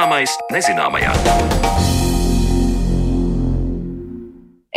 [0.00, 1.69] Zināmais nezināmajā.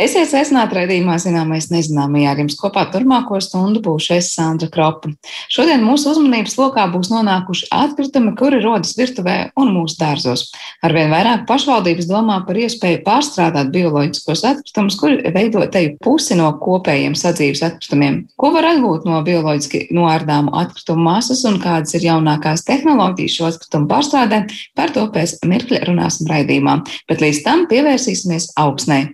[0.04, 2.34] Esiet sveicināti raidījumā Zināmais nezināmajā.
[2.42, 5.08] Jums kopā turmāko stundu būšu es Sandra Kropa.
[5.48, 10.50] Šodien mūsu uzmanības lokā būs nonākuši atkritumi, kuri rodas virtuvē un mūsu dārzos.
[10.84, 17.16] Arvien vairāk pašvaldības domā par iespēju pārstrādāt bioloģiskos atkritumus, kuri veido teju pusi no kopējiem
[17.16, 18.20] sadzīves atkritumiem.
[18.36, 23.88] Ko var atgūt no bioloģiski noārdāmu atkritumu masas un kādas ir jaunākās tehnoloģijas šo atkritumu
[23.96, 24.44] pārstrādē,
[24.76, 26.82] par to pēc mirkļa runāsim raidījumā.
[27.08, 29.04] Bet līdz tam pievērsīsimies augsnē.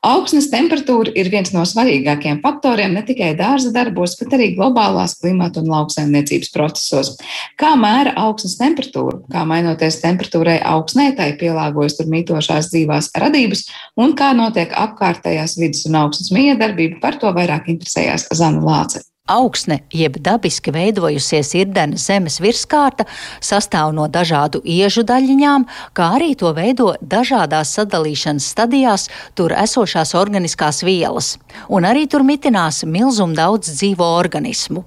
[0.00, 5.60] Augsnes temperatūra ir viens no svarīgākajiem faktoriem ne tikai dārza darbos, bet arī globālās klimata
[5.60, 7.10] un lauksaimniecības procesos.
[7.60, 13.66] Kā mēra augsnes temperatūru, kā mainoties temperatūrai augsnē, tai pielāgojas tur mītošās dzīvās radības
[14.00, 19.09] un kā notiek apkārtējās vidas un augsnes miedarbība, par to vairāk interesējās Zana Lāce.
[19.30, 23.06] Augsne, jeb dabiski veidojusies irdena zemes virskārta,
[23.38, 30.82] sastāv no dažādu iežu daļiņām, kā arī to veido dažādās sadalīšanas stadijās tur esošās organiskās
[30.86, 31.36] vielas,
[31.68, 34.84] un arī tur mitinās milzum daudz dzīvo organismu.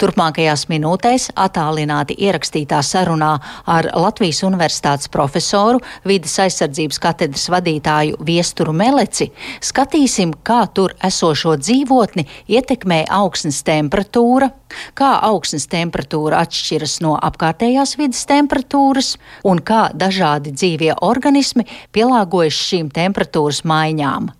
[0.00, 3.32] Turpmākajās minūtēs attālināti ierakstītā sarunā
[3.66, 9.30] ar Latvijas Universitātes profesoru, vidas aizsardzības katedras vadītāju Viesturu Meleci
[9.62, 14.50] skatīsim, kā tur esošo dzīvotni ietekmē augsnes temperatūra,
[14.98, 19.16] kā augsnes temperatūra atšķiras no apkārtējās vidas temperatūras
[19.48, 24.30] un kā dažādi dzīvie organismi pielāgojas šīm temperatūras maiņām.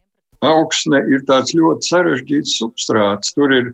[0.42, 3.34] Augsne ir tāds ļoti sarežģīts substrāts.
[3.36, 3.68] Tur ir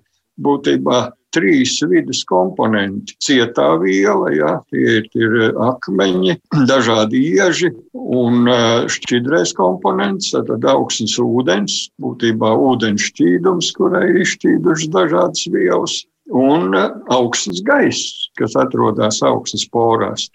[0.44, 0.98] būtībā
[1.34, 3.16] trīs vidas komponenti.
[3.24, 6.38] Cietā viela, ja, tie ir akmeņi,
[6.70, 8.48] dažādi ieži un
[8.92, 16.04] šķidrais komponents, tad augsnes ūdens, būtībā ūdens šķīdums, kurai ir izšķīdušas dažādas vielas.
[16.28, 16.74] Un
[17.08, 20.26] augsts gaiss, kas atrodas augsnes porās.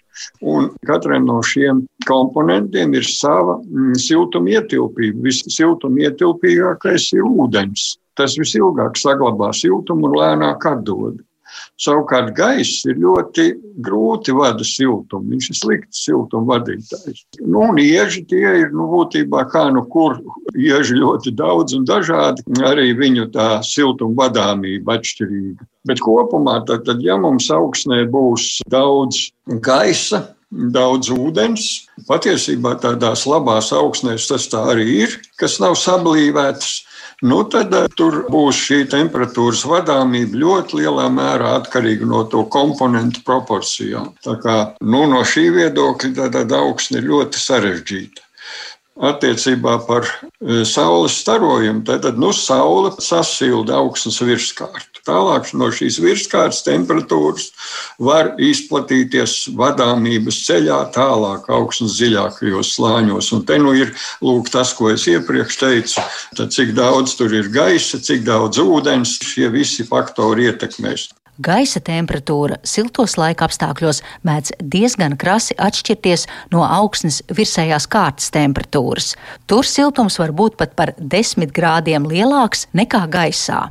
[0.42, 3.60] Un katram no šiem komponentiem ir sava
[4.02, 5.22] siltuma ietilpība.
[5.28, 11.22] Vissiltumietilpīgākais ir ūdens tas visilgāk saglabā siltumu un lēnāk atdod.
[11.80, 13.46] Savukārt gaiss ir ļoti
[13.84, 15.34] grūti vada siltumu.
[15.34, 17.24] Viņš ir slikts siltuma vadītājs.
[17.42, 20.16] Nu, un ieži tie ir nu, būtībā kā nu kur
[20.54, 22.46] ieži ļoti daudz un dažādi.
[22.64, 25.68] Arī viņu tā siltuma vadāmība atšķirīga.
[25.84, 29.28] Bet kopumā, tad, tad ja mums augsnē būs daudz
[29.66, 31.68] gaisa, daudz ūdens.
[32.08, 36.78] Patiesībā tādās labās augsnēs tas tā arī ir, kas nav sablīvētas
[37.30, 43.24] nu tad eh, tur būs šī temperatūras vadāmība ļoti lielā mērā atkarīga no to komponentu
[43.26, 44.12] proporcijām.
[44.24, 48.23] Tā kā nu, no šī viedokļa tāda augsne ļoti sarežģīta
[48.94, 55.02] attiecībā par eh, saules starojumu, tad nu, saule sasilda augsnes virskārtu.
[55.04, 57.50] Tālāk no šīs virskārtas temperatūras
[58.00, 63.32] var izplatīties vadāmības ceļā tālāk augstnes dziļākajos slāņos.
[63.36, 63.92] Un te nu ir
[64.24, 66.06] lūk, tas, ko es iepriekš teicu,
[66.38, 71.10] tad cik daudz tur ir gaisa, cik daudz ūdens, šie visi faktori ietekmēs.
[71.42, 79.14] Gaisa temperatūra siltos laika apstākļos mēdz diezgan krasi atšķirties no augsnes virsējās kārtas temperatūras.
[79.50, 83.64] Tur siltums var būt pat par 10 grādiem lielāks nekā gaisā.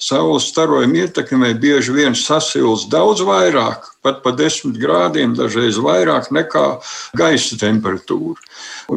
[0.00, 6.64] Saules starojuma ietekmē bieži vien sasils daudz vairāk, pat pa desmit grādiem, dažreiz vairāk nekā
[7.16, 8.40] gaisa temperatūra.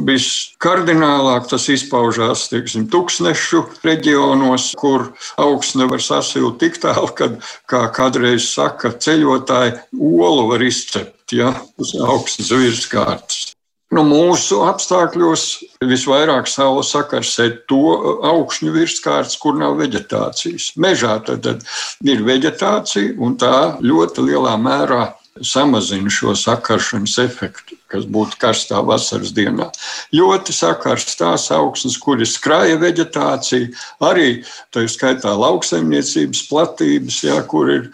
[0.09, 7.37] Viskardinālāk tas izpaužās teiksim, tūkstnešu reģionos, kur augsts nevar sasilt tik tālu, kad,
[7.69, 13.56] kā kādreiz saka, ceļotāji olu var izcept ja, uz augstas virskārtas.
[13.97, 15.43] Nu, mūsu apstākļos
[15.89, 17.95] visvairāk saule sakarsē to
[18.29, 20.67] augšņu virskārtas, kur nav vegetācijas.
[20.77, 21.63] Mežā tad, tad
[22.05, 25.07] ir vegetācija, un tā ļoti lielā mērā
[25.41, 29.69] samazina šo sakaršanas efektu, kas būtu karstā vasaras dienā.
[30.15, 33.71] Ļoti sakarsts tās augsnes, kur ir skraja vegetācija,
[34.03, 34.41] arī
[34.75, 37.89] tā skaitā lauksaimniecības platības, jā, kur ir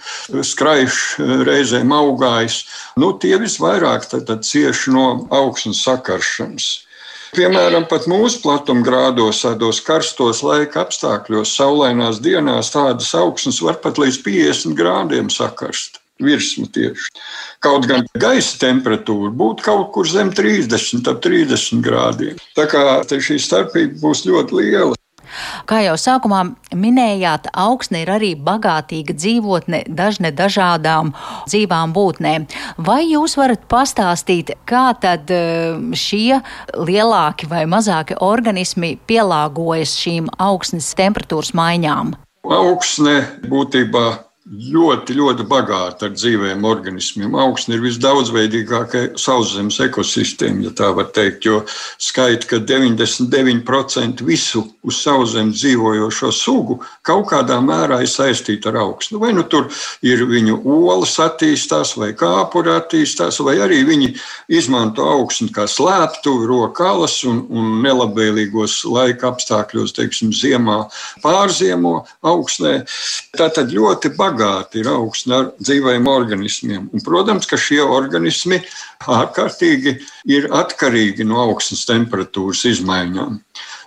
[0.45, 1.01] skraiš
[1.47, 2.63] reizēm augājs.
[2.99, 6.71] Nu, tie visvairāk tad, tad cieši no augsnes sakaršanas.
[7.33, 14.21] Piemēram, pat mūsu platumgrādos, tādos karstos laika apstākļos, saulainās dienās, tādas augsnes var pat līdz
[14.21, 17.11] 50 grādiem sakarst virsmu tieši.
[17.63, 22.41] Kaut gan gaisa temperatūra būtu kaut kur zem 30, ap 30 grādiem.
[22.57, 24.97] Tā kā šī starpība būs ļoti liela.
[25.69, 26.43] Kā jau sākumā
[26.77, 31.13] minējāt, augsne ir arī bagātīga dzīvotne dažne dažādām
[31.47, 32.45] dzīvām būtnēm.
[32.77, 36.41] Vai jūs varat pastāstīt, kā tad eh, šie
[36.77, 42.13] lielāki vai mazāki organismi pielāgojas šīm augsnes temperatūras maiņām?
[42.43, 44.05] Augsne būtībā
[44.43, 47.35] ļoti, ļoti bagāta ar dzīviem organismiem.
[47.39, 51.61] Augsne ir visdaudzveidīgākā sauszemes ekosistēma, ja tā var teikt, jo
[52.01, 59.21] skaita, ka 99% visu uz sauszemes dzīvojošo sugu kaut kādā mērā ir saistīta ar augsni.
[59.21, 59.69] Vai nu tur
[60.03, 64.11] ir viņu olas attīstās, vai kāpuri attīstās, vai arī viņi
[64.51, 70.81] izmanto augsni kā slēptuvi, rokalas un, un nelabvēlīgos laika apstākļos, teiksim, ziemā
[71.23, 72.81] pārziemo augsnē.
[73.39, 76.89] Tā tad ļoti bagāta bagāti ir augsne ar dzīvajiem organismiem.
[76.93, 78.59] Un, protams, ka šie organismi
[79.07, 79.97] ārkārtīgi
[80.33, 83.39] ir atkarīgi no augsnes temperatūras izmaiņām.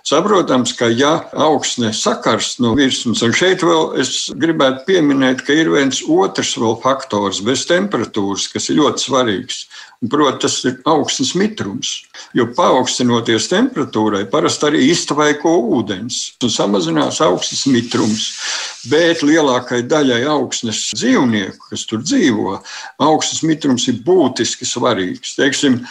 [0.07, 5.67] Saprotams, ka ja augsne sakarst no virsmas, un šeit vēl es gribētu pieminēt, ka ir
[5.73, 9.65] viens otrs faktors bez temperatūras, kas ir ļoti svarīgs.
[10.07, 11.91] Protams, tas ir augstnes mitrums.
[12.37, 18.27] Jo paaugstinoties temperatūrai, parasti arī iztvaiko ūdens un samazinās augstnes mitrums.
[18.87, 22.59] Bet lielākai daļai augstnes dzīvnieku, kas tur dzīvo,
[23.03, 25.35] augstnes mitrums ir būtiski svarīgs.
[25.35, 25.81] Teiksim,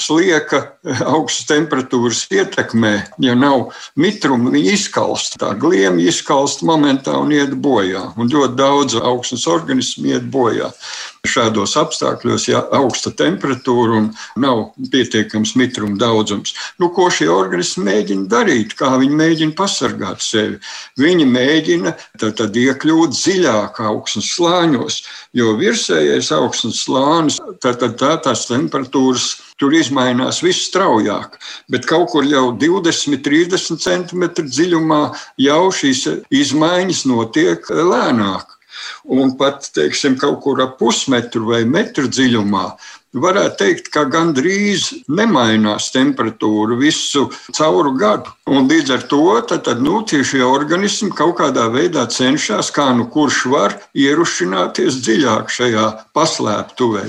[0.00, 0.60] slieka
[1.06, 3.70] augstas temperatūras ietekmē, ja nav
[4.00, 5.38] mitruma, viņi izkalst.
[5.42, 8.08] Tā gliemja izkalst momentā un iet bojā.
[8.18, 10.72] Un ļoti daudz augstas organismu iet bojā.
[11.24, 14.10] Šādos apstākļos, ja augsta temperatūra un
[14.40, 14.58] nav
[14.92, 20.58] pietiekams mitruma daudzums, nu, ko šie organismi mēģina darīt, kā viņi mēģina pasargāt sevi.
[21.00, 25.00] Viņi mēģina tad, tad iekļūt dziļāk augsnes slāņos,
[25.40, 31.38] jo virsējais augsnes slānis, tad, tad tā, tās temperatūras tur izmainās viss straujāk.
[31.72, 35.02] Bet kaut kur jau 20, 30 centimetru dziļumā
[35.40, 38.53] jau šīs izmaiņas notiek lēnāk.
[39.04, 42.66] Un pat teiksim, kaut kur ap pusmetru vai metru dziļumā
[43.14, 48.32] varētu teikt, ka gandrīz nemainās temperatūra visu cauru gadu.
[48.50, 53.44] Un līdz ar to tad, nu, šie organismi kaut kādā veidā cenšas, kā nu kurš
[53.52, 55.86] var ierušināties dziļāk šajā
[56.16, 57.06] paslēptuvē.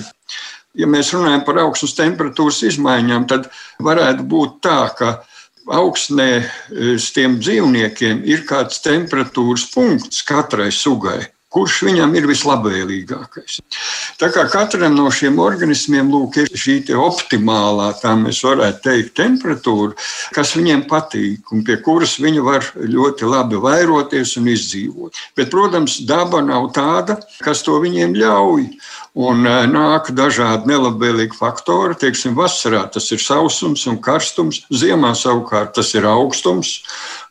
[0.75, 3.47] Ja mēs runājam par augstas temperatūras izmaiņām, tad
[3.79, 5.13] varētu būt tā, ka
[5.71, 6.45] augsnē
[7.15, 11.23] tiem dzīvniekiem ir kāds temperatūras punkts katrai sugai
[11.55, 13.61] kurš viņam ir vislabvēlīgākais.
[14.19, 19.95] Tā kā katram no šiem organismiem lūk, ir šī optimālā, tā mēs varētu teikt, temperatūra,
[20.35, 25.23] kas viņiem patīk un pie kuras viņi var ļoti labi vairoties un izdzīvot.
[25.37, 28.67] Bet, protams, daba nav tāda, kas to viņiem ļauj.
[29.15, 31.95] Un e, nāk dažādi nelabvēlīgi faktori.
[32.01, 36.81] Teiksim, vasarā tas ir sausums un karstums, ziemā savukārt tas ir augstums.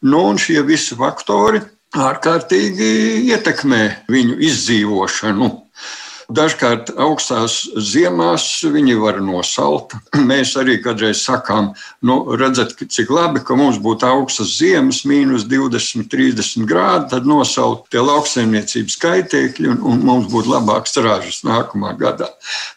[0.01, 1.61] Nu, un šie visi faktori
[1.95, 2.89] ārkārtīgi
[3.31, 5.51] ietekmē viņu izdzīvošanu.
[6.35, 9.93] Dažkārt augstās ziemās viņi var nosalt.
[10.31, 16.09] Mēs arī kādreiz sakām, nu, redzat, cik labi, ka mums būtu augstas ziemas, mīnus 20,
[16.09, 22.31] 30 grādi, tad nosalt tie lauksaimniecības kaitēkļi un, un mums būtu labāks ražas nākamā gadā.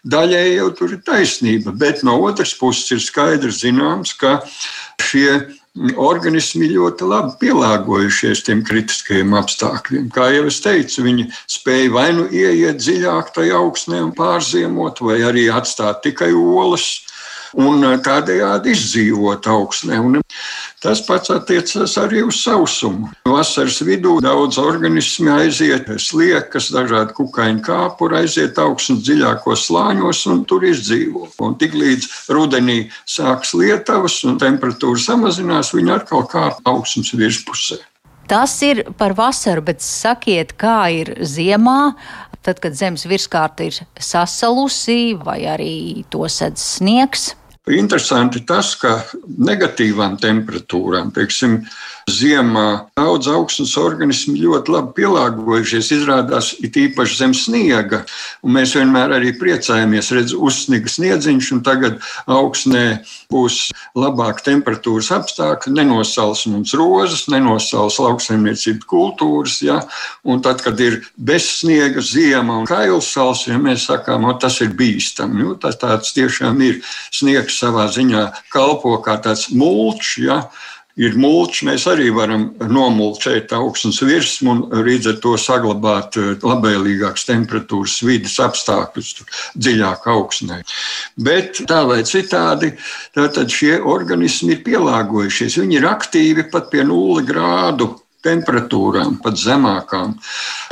[0.03, 4.41] Daļai jau tur ir taisnība, bet no otras puses ir skaidrs zināms, ka
[5.07, 5.39] šie
[6.01, 10.07] organismi ļoti labi pielāgojušies tiem kritiskajiem apstākļiem.
[10.13, 15.21] Kā jau es teicu, viņi spēja vai nu ieiet dziļāk tajā augsnē un pārziemot, vai
[15.27, 16.87] arī atstāt tikai olas
[17.57, 19.99] un tādējādi izdzīvot augsnē.
[20.03, 20.19] Un
[20.77, 23.07] Tas pats attiecas arī uz sausumu.
[23.25, 30.67] Vasaras vidū daudz organismi aiziet, sliekas, dažādi kukaiņu kāpuri aiziet augstnes dziļākos slāņos un tur
[30.69, 31.25] izdzīvo.
[31.41, 32.77] Un tiklīdz rudenī
[33.09, 37.79] sāks lietavas un temperatūra samazinās, viņi atkal kāp augstnes virspusē.
[38.29, 41.95] Tas ir par vasaru, bet sakiet, kā ir ziemā,
[42.45, 47.31] tad, kad zemes virskārta ir sasalusi vai arī to sedz sniegs?
[47.73, 51.61] Interesanti tas, ka negatīvām temperatūrām, teiksim,
[52.07, 55.89] ziemā daudz augstnes organismi ļoti labi pielāgojušies.
[55.97, 58.03] Izrādās, it īpaši zem sniega.
[58.47, 61.97] Un mēs vienmēr arī priecājamies, redzēt, uzsniga sniedziņš, un tagad
[62.31, 62.85] augsnē
[63.33, 63.59] būs
[63.99, 69.59] labāk temperatūras apstākļi, nenosals mums rozes, nenosals lauksaimniecības kultūras.
[69.65, 69.81] Ja?
[70.23, 74.71] Un tad, kad ir bez sniega ziema un kailsals, ja mēs sakām, o, tas ir
[74.79, 75.43] bīstami.
[75.43, 76.79] Nu, tas tāds tiešām ir
[77.11, 78.23] sniegs savā ziņā
[78.53, 80.17] kalpo kā tāds mulčs.
[80.23, 80.41] Ja?
[80.97, 87.27] ir mulčs, mēs arī varam nomulčēt augstnes virsmu un līdz ar to saglabāt eh, labvēlīgākas
[87.29, 89.13] temperatūras vidas apstākļus
[89.55, 90.63] dziļāk augsnē.
[91.21, 92.73] Bet tā vai citādi,
[93.13, 95.59] tad šie organismi ir pielāgojušies.
[95.61, 97.93] Viņi ir aktīvi pat pie nulli grādu
[98.25, 100.17] temperatūrām, pat zemākām.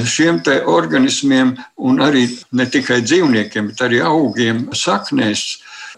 [0.01, 5.45] Šiem organismiem, un arī ne tikai dzīvniekiem, bet arī augiem saknēs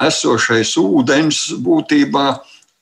[0.04, 2.28] esošais ūdens būtībā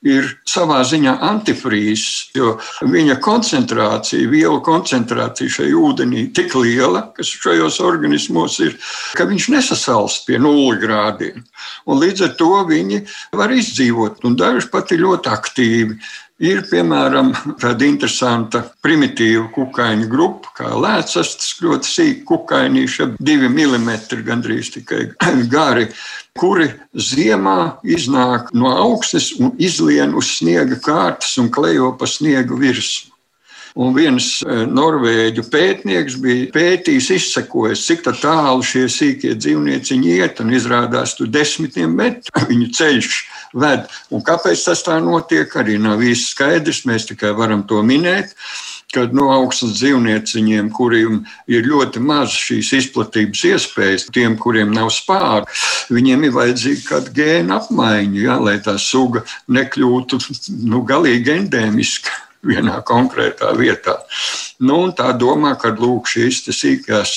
[0.05, 2.55] ir savā ziņā antifrīzes, jo
[2.86, 8.75] viņa koncentrācija, vielu koncentrācija šajā ūdenī tik liela, kas šajos organismos ir,
[9.17, 11.41] ka viņš nesasalst pie nulles grādiem.
[11.89, 13.01] Un līdz ar to viņi
[13.34, 15.98] var izdzīvot, un daži pat ir ļoti aktīvi.
[16.43, 17.29] Ir piemēram
[17.61, 21.31] tāda interesanta primitīva kukaiņu grupa, kā lēcas,
[21.63, 25.05] ļoti sīki kukainīši, divi milimetri gandrīz tikai
[25.53, 25.87] gari,
[26.35, 33.13] kuri ziemā iznāk no augsnes un izlien uz sniega kārtas un klejo pa sniega virsmu.
[33.75, 40.53] Un viens e, norvēģu pētnieks bija pētījis, izsekojis, cik tālu šie sīkie dzīvnieciņi iet, un
[40.55, 43.17] izrādās, tur desmitiem metru viņu ceļš
[43.55, 43.89] ved.
[44.12, 46.85] Un kāpēc tas tā notiek, arī nav īsti skaidrs.
[46.89, 48.35] Mēs tikai varam to minēt
[48.95, 55.50] kad no augstas dzīvnieciņiem, kuriem ir ļoti maz šīs izplatības iespējas, tiem, kuriem nav spāru,
[55.91, 60.21] viņiem ir vajadzīga kāda gēna apmaiņa, jā, lai tā suga nekļūtu
[60.69, 63.97] nu, galīgi endēmiska vienā konkrētā vietā.
[64.63, 67.15] Nu, tā domā, ka lūk, šīs sīkās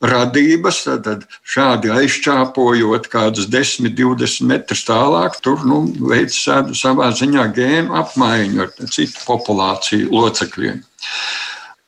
[0.00, 6.40] radības, tad šādi aizčāpojot kādus 10, 20 metrus tālāk, tur nu, veids
[6.78, 10.82] savā ziņā gēnu apmaiņu ar citu populāciju locekļiem.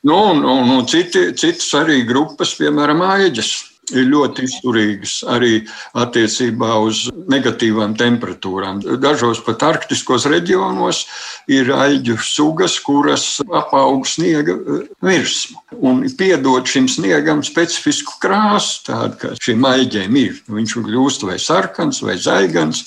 [0.09, 3.51] Nu, un, un, un citi, citas arī grupas, piemēram, āģes
[3.95, 5.61] ir ļoti izturīgas arī
[5.99, 8.83] attiecībā uz negatīvām temperatūrām.
[9.03, 11.05] Dažos pat arktiskos reģionos
[11.51, 19.21] ir aļģu sugas, kuras apaug sniega eh, virsmu un piedod šim sniegam specifisku krāsu, tādu
[19.21, 20.41] kā šīm aļģēm ir.
[20.51, 22.85] Viņš kļūst vai sarkans vai zaigans,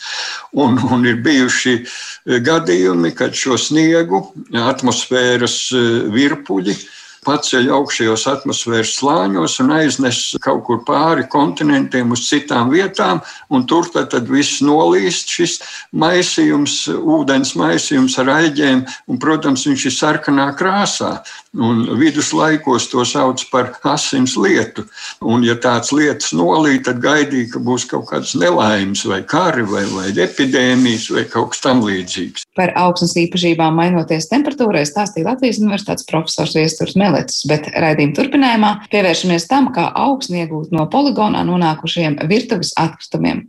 [0.53, 4.25] un, un ir bijuši eh, gadījumi, kad šo sniegu
[4.73, 6.77] atmosfēras eh, virpuļi
[7.25, 13.87] paceļ augšējos atmosfēras slāņos un aiznes kaut kur pāri kontinentiem uz citām vietām, un tur
[13.93, 15.59] tad, tad viss nolīst šis
[15.95, 21.15] maisījums, ūdens maisījums ar aļģēm, un, protams, viņš ir sarkanā krāsā.
[21.53, 24.87] Un viduslaikos to sauc par asins lietu.
[25.21, 29.83] Un, ja tāds lietas nolīt, tad gaidīja, ka būs kaut kādas nelaimes, vai kari, vai,
[29.93, 32.47] vai epidēmijas, vai kaut kas tam līdzīgs.
[32.53, 39.47] Par augsnes īpašībām mainoties temperatūrai stāstīja Latvijas Universitātes profesors Viesturs Melecis, bet raidījuma turpinājumā pievēršamies
[39.49, 43.47] tam, kā augsni iegūt no poligonā nonākušiem virtuves atkritumiem.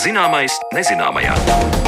[0.00, 1.79] Zināmais nezināmajā.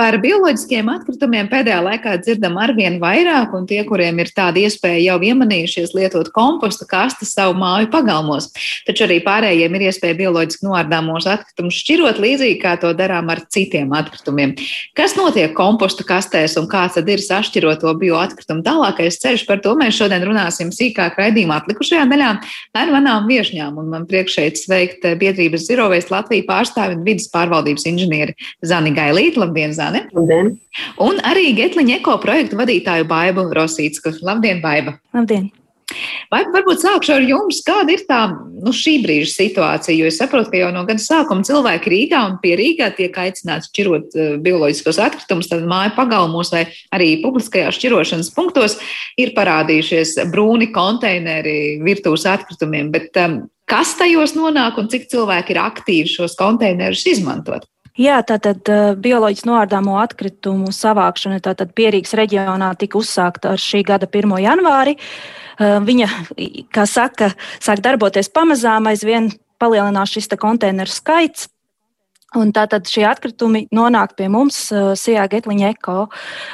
[0.00, 5.16] Par bioloģiskiem atkritumiem pēdējā laikā dzirdam arvien vairāk, un tie, kuriem ir tāda iespēja, jau
[5.28, 8.46] iemanījušies lietot komposta kastes savu māju pagalmos.
[8.86, 13.92] Taču arī pārējiem ir iespēja bioloģiski noārdāmos atkritumus šķirot līdzīgi, kā to darām ar citiem
[13.98, 14.54] atkritumiem.
[14.96, 19.44] Kas notiek komposta kastēs un kāds tad ir sašķiroto bioatkritumu tālākais ceļš?
[19.50, 22.30] Par to mēs šodien runāsim sīkāk raidījumā atlikušajā daļā
[22.80, 23.76] ar manām viešņām.
[23.84, 29.36] Un man priekš šeit sveikt biedrības Zirovēs Latviju pārstāvi un vidas pārvaldības inženieri Zani Gailīt.
[29.36, 29.89] Labdien, Zani!
[29.90, 30.06] Zane.
[30.14, 30.52] Labdien!
[31.02, 34.20] Un arī Getliņa eko projektu vadītāju Baibu Rosītsku.
[34.26, 34.98] Labdien, Baiba!
[35.16, 35.50] Labdien!
[36.30, 39.96] Vai varbūt sākšu ar jums, kāda ir tā nu, šī brīža situācija?
[39.98, 43.66] Jo es saprotu, ka jau no gada sākuma cilvēki Rīgā un pie Rīgā tiek aicināti
[43.72, 46.62] šķirot uh, bioloģiskos atkritumus, tad māju pagalmos vai
[46.94, 48.78] arī publiskajās šķirošanas punktos
[49.18, 52.94] ir parādījušies brūni konteineri virtuves atkritumiem.
[52.94, 57.66] Bet, um, kas tajos nonāk un cik cilvēki ir aktīvi šos konteinerus izmantot?
[58.00, 64.08] Jā, tātad uh, bioloģiski noārdāmo atkritumu savākšana tātad Pierīgas reģionā tika uzsākta ar šī gada
[64.08, 64.32] 1.
[64.40, 64.94] janvāri.
[65.60, 66.08] Uh, viņa,
[66.72, 69.28] kā saka, sāk darboties pamazām, aizvien
[69.60, 71.50] palielinās šis konteineru skaits.
[72.40, 76.06] Un tātad šie atkritumi nonāk pie mums, uh, Sijā Getliņa Eko.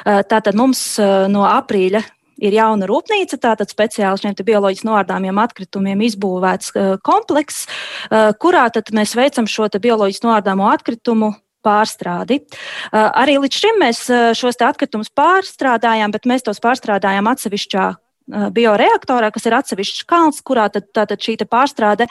[0.03, 0.83] Tātad mums
[1.31, 2.03] no aprīļa
[2.37, 9.15] ir jauna rūpnīca, tātad speciāli šiem bioloģiski noārdāmiem atkritumiem izbūvēts uh, komplekss, uh, kurā mēs
[9.17, 11.33] veicam šo bioloģiski noārdāmo atkritumu
[11.65, 12.41] pārstrādi.
[12.41, 14.03] Uh, arī līdz šim mēs
[14.37, 17.87] šos atkritumus pārstrādājām, bet mēs tos pārstrādājām atsevišķā
[18.27, 22.07] bioreaktorā, kas ir atsevišķs kalns, kurā tad, tātad šī pārstrāde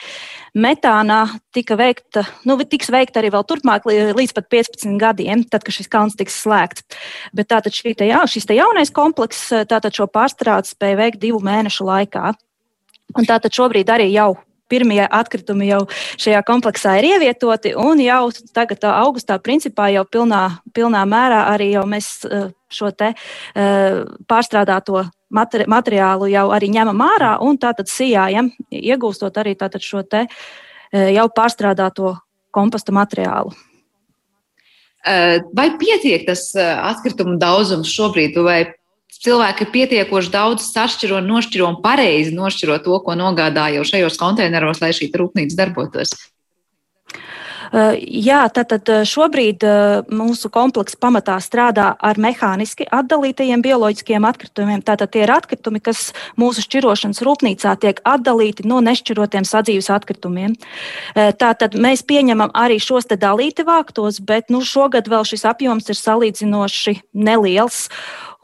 [0.56, 5.76] metānā tika veikta, nu, tiks veikta arī vēl turpmāk, līdz pat 15 gadiem, tad, kad
[5.76, 6.87] šis kalns tiks slēgts.
[7.37, 11.87] Bet tātad te, jā, šis te jaunais komplekss tātad šo pārstrādi spēja veikt divu mēnešu
[11.87, 12.32] laikā.
[13.16, 14.35] Un tātad šobrīd arī jau
[14.70, 15.85] pirmie atkritumi jau
[16.18, 22.08] šajā kompleksā ir ievietoti, un jau tagad, augustā, principā jau pilnā, pilnā mērā arī mēs
[22.73, 23.12] šo te
[24.26, 30.26] pārstrādāto materi materiālu jau arī ņemam ārā un tātad sijājam, iegūstot arī šo te
[30.92, 32.16] jau pārstrādāto
[32.54, 33.52] komposta materiālu.
[35.54, 38.75] Vai pietiek tas atkritumu daudzums šobrīd, vai
[39.23, 44.90] cilvēki pietiekoši daudz sašķiro, nošķiro un pareizi nošķiro to, ko nogādā jau šajos konteineros, lai
[44.97, 46.14] šī rūpnīca darbotos?
[47.73, 54.85] Eh, jā, tātad eh, šobrīd eh, mūsu komplekss pamatā strādā ar mehāniski atdalītajiem bioloģiskiem atkritumiem.
[54.87, 60.56] Tātad tie ir atkritumi, kas mūsu šķirošanas rūpnīcā tiek atdalīti no nešķirotiem sadzīves atkritumiem.
[61.14, 65.99] Tātad mēs pieņemam arī šos te dalīti vāktos, bet nu, šogad vēl šis apjoms ir
[65.99, 67.87] salīdzinoši neliels.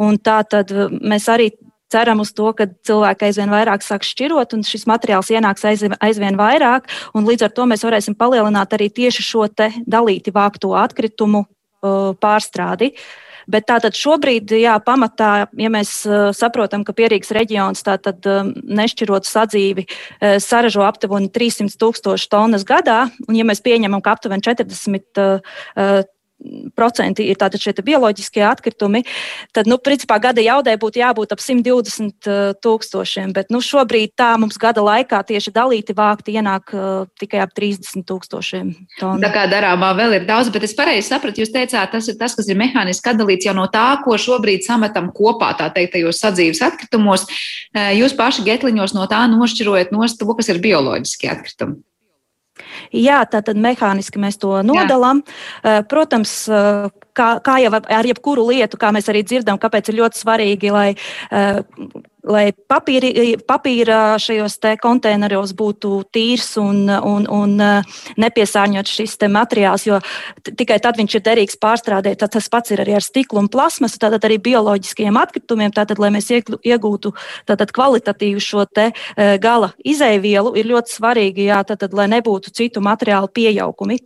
[0.02, 1.52] Un tā tad mēs arī
[1.92, 6.88] ceram uz to, ka cilvēki aizvien vairāk sāks šķirot, un šis materiāls ienāks aizvien, vairāk.
[7.14, 11.44] Līdz ar to mēs varēsim palielināt arī tieši šo dalīti vākto atkritumu
[11.82, 12.92] pārstrādi.
[13.50, 15.90] Bet tātad šobrīd, jā, pamatā, ja mēs
[16.38, 18.22] saprotam, ka Pierīgas reģions tātad
[18.62, 19.88] nešķirot sadzīvi
[20.42, 26.06] saražo aptuveni 300 tūkstoši tonnas gadā, un ja mēs pieņemam, ka aptuveni 40 uh,
[26.76, 29.02] procenti ir tātad šie bioloģiskie atkritumi,
[29.54, 34.32] tad, nu, principā gada jaudai būtu jābūt ap 120 uh, tūkstošiem, bet, nu, šobrīd tā
[34.40, 39.22] mums gada laikā tieši dalīti vākti ienāk uh, tikai ap 30 tūkstošiem tonu.
[39.22, 42.36] Tā kā darāmā vēl ir daudz, bet es pareizi sapratu, jūs teicāt, tas ir tas,
[42.38, 46.62] kas ir mehāniski atdalīts jau no tā, ko šobrīd sametam kopā, tā teikt, tajos sadzīves
[46.64, 47.28] atkritumos.
[47.72, 51.82] Uh, jūs paši getliņos no tā nošķirojat nost to, kas ir bioloģiskie atkritumi.
[52.92, 55.22] Jā, tātad mehāniski mēs to nodalām.
[55.22, 55.32] Jā.
[55.62, 60.00] Eh, protams, eh, kā, kā jau ar jebkuru lietu, kā mēs arī dzirdam, kāpēc ir
[60.00, 61.62] ļoti svarīgi, lai eh,
[62.22, 67.56] lai papīri, papīra šajos konteineros būtu tīrs un, un, un
[68.16, 69.98] nepiesārņots šis materiāls, jo
[70.56, 72.14] tikai tad viņš ir derīgs pārstrādē.
[72.16, 75.74] Tad tas pats ir arī ar stiklu un plasmasu, tātad arī bioloģiskiem atkritumiem.
[75.74, 77.12] Tātad, lai mēs iegūtu
[77.48, 78.90] tātad, kvalitatīvu šo te
[79.42, 83.98] gala izēvielu, ir ļoti svarīgi, jā, tātad, lai nebūtu citu materiālu piejaukumi.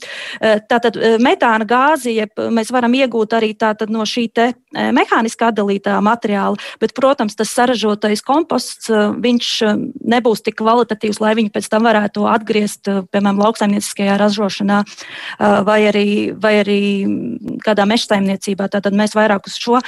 [0.69, 4.27] Tātad metāna gāzi ja mēs varam iegūt arī tātad, no šī
[4.97, 11.21] mehāniski atdalītā materiāla, bet, protams, tas saražot ražotais komposts, eh, viņš eh, nebūs tik kvalitatīvs,
[11.21, 14.85] lai viņi pēc tam varētu atgriezt, eh, piemēram, lauksaimnieciskajā ražošanā
[15.39, 17.07] vai arī, vai arī
[17.65, 18.69] kādā meža saimniecībā.
[18.69, 19.81] Tātad mēs vairāk uz šo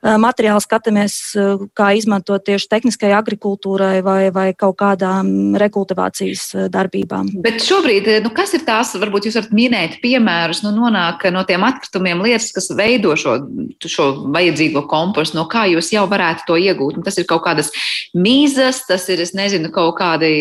[0.00, 7.28] materiālu skatāmies, eh, kā izmantot tieši tehniskai agrikultūrai vai, vai kaut kādām rekultivācijas eh, darbībām.
[7.44, 11.64] Bet šobrīd, nu, kas ir tās, varbūt jūs varat minēt piemērus, nu, nonāk no tiem
[11.68, 13.36] atkritumiem lietas, kas veido šo,
[13.84, 16.96] šo vajadzīgo kompostu, no kā jūs jau varētu to iegūt?
[16.96, 17.72] Un tas ir kaut kādas
[18.16, 20.32] mīzas, tas ir, es nezinu, kaut kādi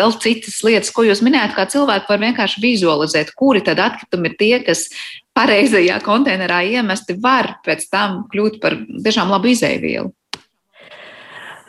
[0.00, 4.36] vēl citas lietas, ko jūs minējat, kā cilvēki var vienkārši vizualizēt, kuri tad atkritumi ir
[4.40, 4.86] tie, kas
[5.36, 10.12] pareizajā konteinerā iemesti, var pēc tam kļūt par tiešām labu izēvielu.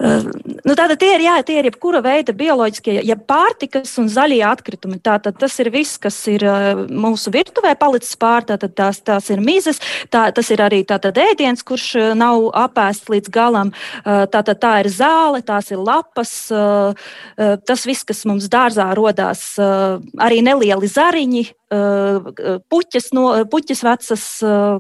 [0.02, 4.98] Nu, tātad tie ir, jā, tie ir jebkura veida bioloģiskie, ja pārtikas un zaļie atkritumi.
[5.04, 6.46] Tātad tas ir viss, kas ir
[6.90, 9.82] mūsu virtuvē palicis pār, tātad tās, tās ir mizas,
[10.14, 13.74] tā, tas ir arī tātad ēdiens, kurš nav apēsts līdz galam.
[14.06, 16.34] Tātad tā ir zāle, tās ir lapas,
[17.38, 21.46] tas viss, kas mums dārzā rodās, arī nelieli zariņi,
[22.72, 24.26] puķis, no, puķis vecas,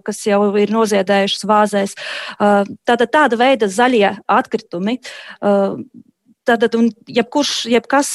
[0.03, 1.95] kas jau ir noziedējušas vāzēs.
[2.37, 4.97] Tātad tāda veida zaļie atkritumi.
[5.41, 8.13] Tātad, un jebkurš, jebkas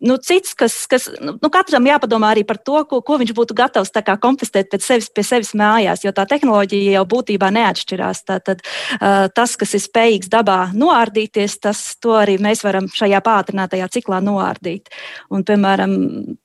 [0.00, 3.56] nu, cits, kas, kas nu, nu, katram jāpadomā arī par to, ko, ko viņš būtu
[3.56, 8.24] gatavs kompostēt pēc sevis, pie sevis mājās, jo tā tehnoloģija jau būtībā neatšķirās.
[8.28, 11.82] Tātad uh, tas, kas ir spējīgs dabā noārdīties, tas
[12.16, 14.90] arī mēs varam šajā pātrinātajā ciklā noārdīt.
[15.30, 15.96] Un, piemēram,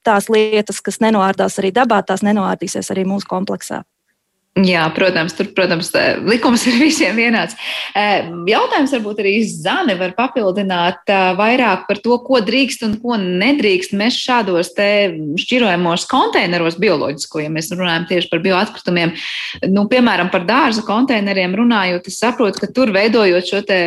[0.04, 3.84] tās lietas, kas nenoārdās arī dabā, tās nenoārdīsies arī mūsu kompleksā.
[4.56, 5.90] Jā, protams, tur, protams,
[6.24, 7.58] likums ir visiem vienāds.
[7.92, 14.16] Jautājums varbūt arī Zane var papildināt vairāk par to, ko drīkst un ko nedrīkst mēs
[14.16, 14.88] šādos te
[15.44, 19.12] šķirojamos konteineros bioloģisko, ja mēs runājam tieši par bioatkritumiem.
[19.74, 23.82] Nu, piemēram, par dārza konteineriem runājot, es saprotu, ka tur veidojot šo te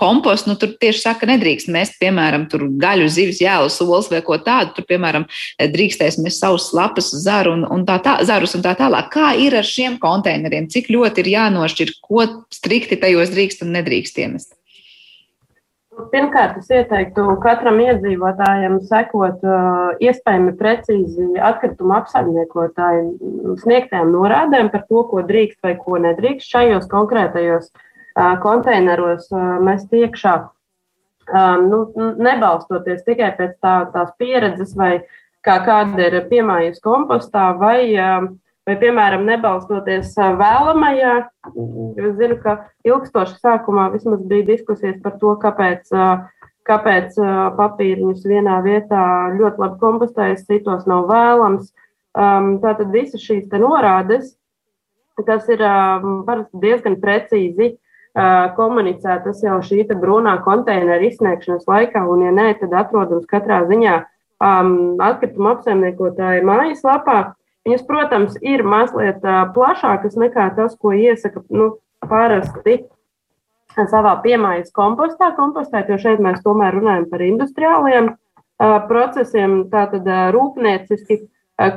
[0.00, 4.40] kompostu, nu, tur tieši saka, nedrīkst mest, piemēram, tur gaļu, zivis, jēlu, solis vai ko
[4.40, 4.72] tādu.
[4.78, 5.28] Tur, piemēram,
[5.60, 9.12] drīkstēs mest savus lapas, zaru un, un tā, tā, zarus un tā tālāk.
[9.12, 10.68] Kā ir ar šiem konteineriem?
[10.72, 14.54] Cik ļoti ir jānošķir, ko strikti tajos drīkst un nedrīkst iemest?
[16.12, 25.02] Pirmkārt, es ieteiktu katram iedzīvotājam sekot uh, iespējami precīzi atkritumu apsaimniekotāju sniegtajām norādēm par to,
[25.10, 26.52] ko drīkst vai ko nedrīkst.
[26.54, 30.36] Šajos konkrētajos uh, konteineros uh, mēs iekšā,
[31.32, 31.82] um, nu,
[32.22, 35.00] nebalstoties tikai pēc tā, tās pieredzes vai
[35.42, 38.30] kā kāda ir piemājas kompostā vai uh,
[38.68, 41.14] vai, piemēram, nebalstoties vēlamajā.
[41.96, 45.88] Es zinu, ka ilgstoši sākumā vismaz bija diskusijas par to, kāpēc,
[46.68, 47.16] kāpēc
[47.56, 49.02] papīriņus vienā vietā
[49.38, 51.72] ļoti labi kompostējas, citos nav vēlams.
[52.18, 54.34] Tātad visas šīs norādes,
[55.26, 55.62] kas ir
[56.60, 57.76] diezgan precīzi
[58.58, 63.98] komunicētas jau šī brūnā konteineru izsniegšanas laikā, un, ja nē, tad atrodams katrā ziņā
[64.42, 64.72] um,
[65.04, 67.18] atkrituma apsaimniekotāja mājaslapā.
[67.68, 69.20] Viņas, protams, ir mazliet
[69.52, 71.74] plašākas nekā tas, ko iesaka nu,
[72.08, 72.78] parasti
[73.76, 78.08] savā piemājas kompostā, kompostēt, jo šeit mēs tomēr runājam par industriāliem
[78.88, 81.20] procesiem, tātad rūpnieciski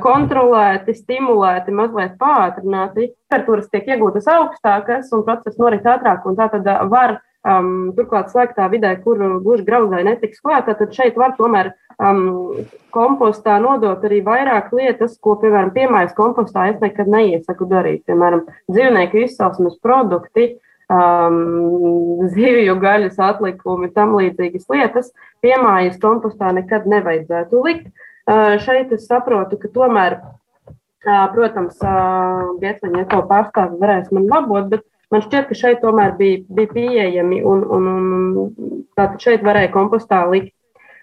[0.00, 3.10] kontrolēti, stimulēti, mazliet pātrināti.
[3.28, 8.68] Temperatūras tiek iegūtas augstākas un process norit ātrāk, un tā tad var um, turklāt slēgtā
[8.72, 14.72] vidē, kur gluži grauzai netiks klāta, tad šeit var tomēr um, kompostā nodot arī vairāk
[14.76, 18.04] lietas, ko, piemēram, piemājas kompostā es nekad neiesaku darīt.
[18.08, 20.52] Piemēram, dzīvnieku izcelsmes produkti,
[20.92, 25.10] um, zivju gaļas atlikumi, tam līdzīgas lietas,
[25.44, 27.90] piemājas kompostā nekad nevajadzētu likt.
[28.22, 34.68] Uh, šeit es saprotu, ka tomēr, uh, protams, uh, Bietliņa eko pārstāvi varēs man labot,
[34.70, 39.72] bet man šķiet, ka šeit tomēr bija, bija pieejami un, un, un tātad šeit varēja
[39.74, 40.54] kompostā likt.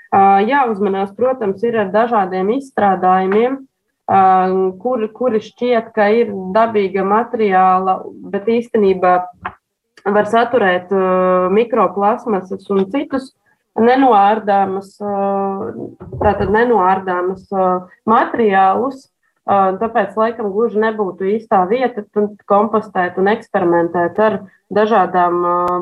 [0.09, 3.59] Jāuzmanās, protams, ir ar dažādiem izstrādājumiem,
[4.81, 7.99] kuri, kuri šķiet, ka ir dabīga materiāla,
[8.33, 9.13] bet īstenībā
[10.09, 10.89] var saturēt
[11.53, 13.29] mikroplasmasas un citus
[13.79, 14.95] nenoārdāmas,
[16.23, 17.45] tātad nenoārdāmas
[18.09, 19.05] materiālus.
[19.47, 22.03] Tāpēc, laikam, gluži nebūtu īstā vieta
[22.49, 24.35] kompostēt un eksperimentēt ar
[24.73, 25.39] dažādām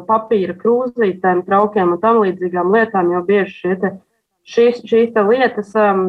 [0.07, 3.91] papīra krūzītēm, traukiem un tam līdzīgām lietām, jo bieži šie
[4.47, 6.05] šīs, šīs lietas um,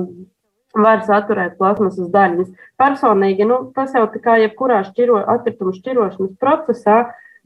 [0.78, 2.50] var saturēt plasmasas daļas.
[2.78, 6.98] Personīgi, nu, tas jau tā kā jebkurā šķiro, atkritumu šķirošanas procesā,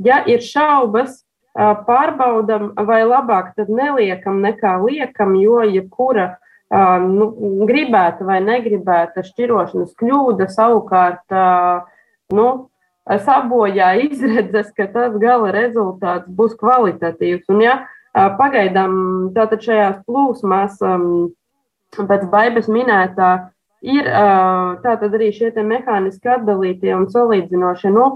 [0.02, 1.22] ja ir šaubas,
[1.56, 6.38] pārbaudam, vai labāk tad neliekam nekā liekam, jo jebkura
[6.72, 7.28] nu,
[7.68, 11.34] gribēta vai negribēta šķirošanas kļūda savukārt
[12.32, 12.46] nu,
[13.04, 17.48] sabojā izredzes, ka tas gala rezultāts būs kvalitatīvs.
[17.52, 17.76] Un, ja
[18.12, 18.94] pagaidām
[19.36, 20.80] tātad šajās plūsmās,
[21.98, 23.30] pēc baibas minētā,
[23.84, 24.08] ir
[24.84, 28.08] tātad arī šie mehāniski atdalītie un salīdzinošie nu,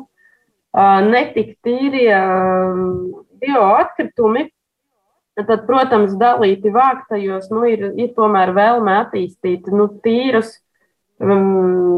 [1.10, 2.16] netik tīrie
[3.42, 4.48] bioatkritumi,
[5.36, 10.56] tad, protams, dalīti vāktajos nu, ir, ir tomēr vēlme attīstīt nu, tīrus,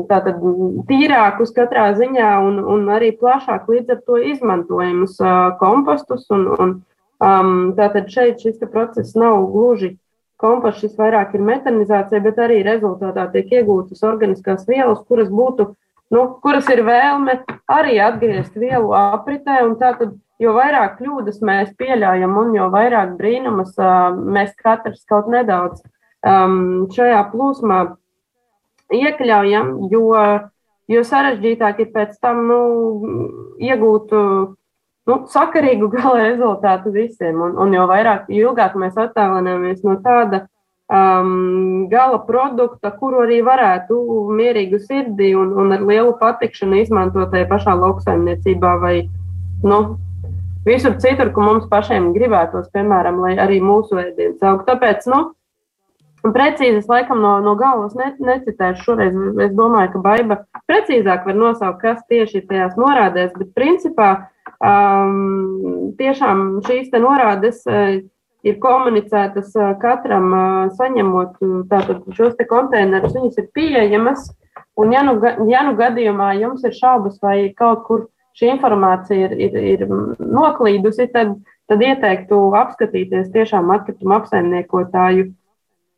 [0.08, 0.42] tātad
[0.86, 5.16] tīrākus katrā ziņā un, un arī plašāk līdz ar to izmantojamus
[5.58, 6.26] kompostus.
[6.34, 6.76] Un, un,
[7.22, 9.96] um, tātad šeit šis process nav gluži
[10.38, 15.72] komposts, šis vairāk ir metanizācija, bet arī rezultātā tiek iegūtas organiskās vielas, kuras būtu
[16.14, 19.60] nu, kuras ir vēlme arī atgriezt vielu apritē.
[19.80, 23.78] Tātad, jo vairāk kļūdas mēs pieļaujam, un jo vairāk brīnumus
[24.18, 25.82] mēs katrs kaut nedaudz
[26.24, 27.80] šajā plūsmā
[28.94, 30.12] iekļaujam, jo,
[30.88, 32.60] jo sarežģītāk ir pēc tam nu,
[33.62, 34.14] iegūt
[35.08, 37.40] nu, sakarīgu gala rezultātu visiem.
[37.42, 40.46] Un, un jo vairāk, jo ilgāk mēs attālināmies no tāda
[40.88, 44.00] um, gala produkta, kuru arī varētu
[44.38, 48.96] mierīgu sirdī un, un ar lielu patikšanu izmantot tajā pašā lauksaimniecībā vai
[49.64, 49.98] nu,
[50.68, 54.64] visur citur, kur mums pašiem gribētos, piemēram, lai arī mūsu ēdienas aug.
[54.68, 55.22] Tāpēc, nu,
[56.34, 59.16] precīzi es laikam no, no galvas ne, necitēšu šoreiz.
[59.48, 64.12] Es domāju, ka baiva precīzāk var nosaukt, kas tieši ir tajās norādēs, bet principā
[64.60, 67.64] um, tiešām šīs te norādes.
[67.66, 67.98] Uh,
[68.46, 70.32] ir komunicētas katram,
[70.78, 74.28] saņemot tātad, šos te konteinerus, viņas ir pieejamas.
[74.78, 75.16] Un, ja nu,
[75.50, 78.06] ja nu gadījumā jums ir šaubas, vai kaut kur
[78.38, 81.34] šī informācija ir, ir, ir noklīdusi, tad,
[81.70, 85.28] tad ieteiktu apskatīties tiešām atkritumu apsaimniekotāju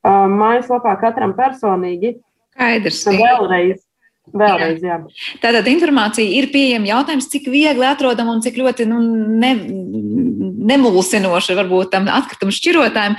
[0.04, 2.16] mājaslapā katram personīgi.
[2.56, 3.04] Skaidrs.
[3.12, 3.84] Vēlreiz
[4.30, 4.98] Vēlreiz, jā.
[5.42, 6.86] Tātad informācija ir pieejama.
[6.90, 9.00] Jautājums, cik viegli atrodama un cik ļoti nu,
[9.40, 9.50] ne,
[10.70, 13.16] nemulsinoši varbūt tam atkritumu šķirotājiem.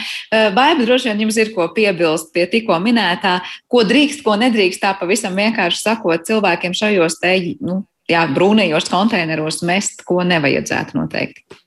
[0.55, 3.39] Baiba droši vien jums ir ko piebilst pie tikko minētā,
[3.71, 4.83] ko drīkst, ko nedrīkst.
[4.83, 11.59] Tā pavisam vienkārši sakot cilvēkiem šajos te nu, jā, brūnajos konteineros mest, ko nevajadzētu noteikti.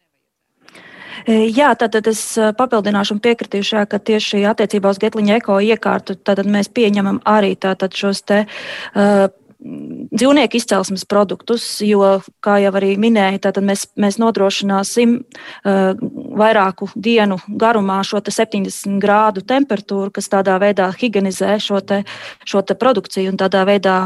[1.24, 2.20] Jā, tātad es
[2.58, 6.18] papildināšu un piekritīšu, jā, ka tieši attiecībā uz Getliņa eko iekārtu
[6.52, 7.54] mēs pieņemam arī
[7.96, 8.42] šos te.
[8.92, 9.30] Uh,
[9.64, 12.02] dzīvnieku izcelsmes produktus, jo,
[12.44, 16.02] kā jau arī minēju, tātad mēs, mēs nodrošināsim uh,
[16.38, 22.02] vairāku dienu garumā šo 70 grādu temperatūru, kas tādā veidā higienizē šo, te,
[22.44, 23.96] šo te produkciju, un tādā veidā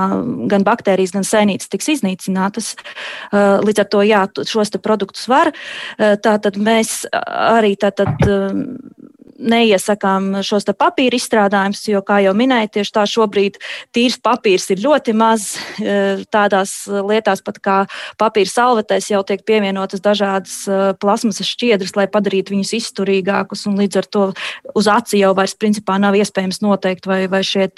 [0.50, 2.74] gan baktērijas, gan sēnītes tiks iznīcinātas.
[3.32, 5.50] Uh, līdz ar to jā, šos produktus var.
[5.50, 8.54] Uh, tātad mēs arī tātad, uh,
[9.38, 13.58] neiesakām šos papīra izstrādājumus, jo, kā jau minēju, tieši tā šobrīd
[13.94, 15.50] tīrs papīrs ir ļoti maz.
[16.34, 17.76] Tādās lietās, pat kā
[18.20, 20.56] papīra salvetēs, jau tiek pievienotas dažādas
[21.00, 23.66] plasmasas šķiedras, lai padarītu viņus izturīgākus.
[23.78, 24.24] Līdz ar to
[24.78, 27.68] uz aci jau vairs principā nav iespējams noteikt, vai, vai šie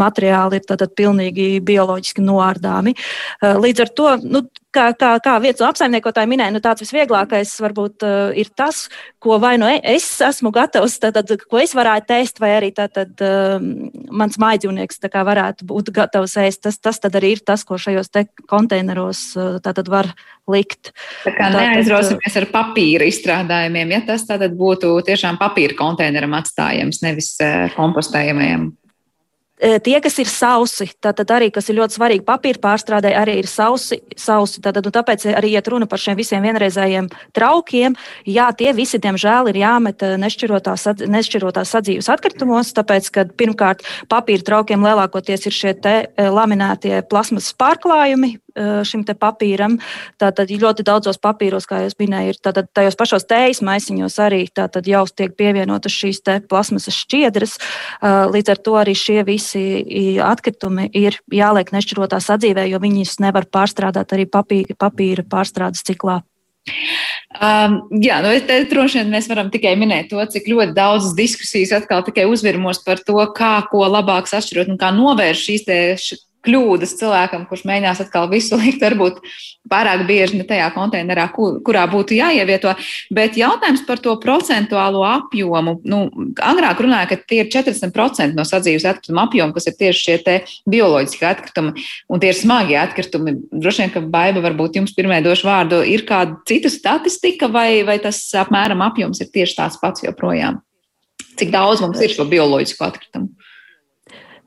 [0.00, 2.94] materiāli ir tātad pilnīgi bioloģiski noārdāmi.
[3.42, 8.06] Līdz ar to nu, kā, kā, kā vietas apsaimniekotāji minēja, nu, tāds visvieglākais varbūt
[8.40, 8.88] ir tas,
[9.22, 13.56] ko vai nu es esmu gatavs, tātad, ko es varētu ēst, vai arī tātad, uh,
[14.14, 16.62] mans mājdzīvnieks varētu būt gatavs ēst.
[16.66, 18.12] Tas, tas arī ir tas, ko šajos
[18.50, 20.12] konteineros uh, tātad, var
[20.50, 20.92] likt.
[21.24, 27.34] Tā kā neaizrausimies ar papīra izstrādājumiem, ja tas tātad būtu tiešām papīra konteineram atstājams, nevis
[27.42, 28.72] uh, kompostējamajam.
[29.54, 34.00] Tie, kas ir sausi, tātad arī, kas ir ļoti svarīgi papīra pārstrādē, arī ir sausi.
[34.18, 37.94] sausi tātad, nu, tāpēc arī iet runa par šiem visiem vienreizējiem traukiem.
[38.26, 44.82] Jā, tie visi, diemžēl, ir jāmet nešķirotās, nešķirotās sadzīves atkritumos, tāpēc, ka pirmkārt papīra traukiem
[44.82, 45.74] lielākoties ir šie
[46.18, 49.78] laminētie plasmas pārklājumi, šim papīram.
[50.20, 54.44] Tātad ļoti daudzos papīros, kā jau minēju, ir tātad tajos pašos tējas maisiņos arī
[54.90, 57.56] jau tiek pievienotas šīs plasmasas šķiedras.
[58.02, 59.64] Līdz ar to arī šie visi
[60.22, 66.22] atkritumi ir jāliek nešķirotā sadzīvē, jo viņus nevar pārstrādāt arī papīra, papīra pārstrādes ciklā.
[67.34, 71.74] Um, jā, nu, te droši vien mēs varam tikai minēt to, cik ļoti daudzas diskusijas
[71.76, 75.66] atkal tikai uzvirmos par to, kā ko labāk sašķirot un kā novērst šīs
[76.44, 79.20] kļūdas cilvēkam, kurš mēģinās atkal visu likt, varbūt
[79.70, 82.74] pārāk bieži ne tajā konteinerā, kur, kurā būtu jāievieto.
[83.14, 85.78] Bet jautājums par to procentuālo apjomu.
[85.88, 86.02] Nu,
[86.36, 90.38] agrāk runāja, ka tie ir 40% no sadzīves atkrituma apjoma, kas ir tieši šie
[90.70, 93.38] bioloģiskie atkritumi, un tie ir smagi atkritumi.
[93.52, 95.80] Droši vien, ka baiva varbūt jums pirmie došu vārdu.
[95.88, 100.60] Ir kāda cita statistika, vai, vai tas apmēram apjoms ir tieši tāds pats joprojām?
[101.34, 103.32] Cik daudz mums ir šo bioloģisko atkritumu?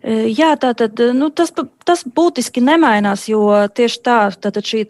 [0.05, 1.49] Jā, tātad nu, tas,
[1.81, 4.83] tas būtiski nemainās, jo tieši tā, tātad šī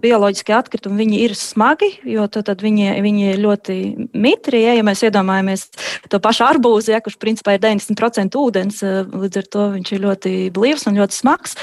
[0.00, 3.76] bioloģiskie atkritumi ir smagi, jo viņi, viņi ir ļoti
[4.16, 4.62] mitri.
[4.64, 5.66] Ja, ja mēs iedomājamies
[6.08, 8.80] to pašu arbūzu, ja, kurš principā ir 90% ūdens,
[9.12, 11.54] līdz ar to viņš ir ļoti blīvs un ļoti smags.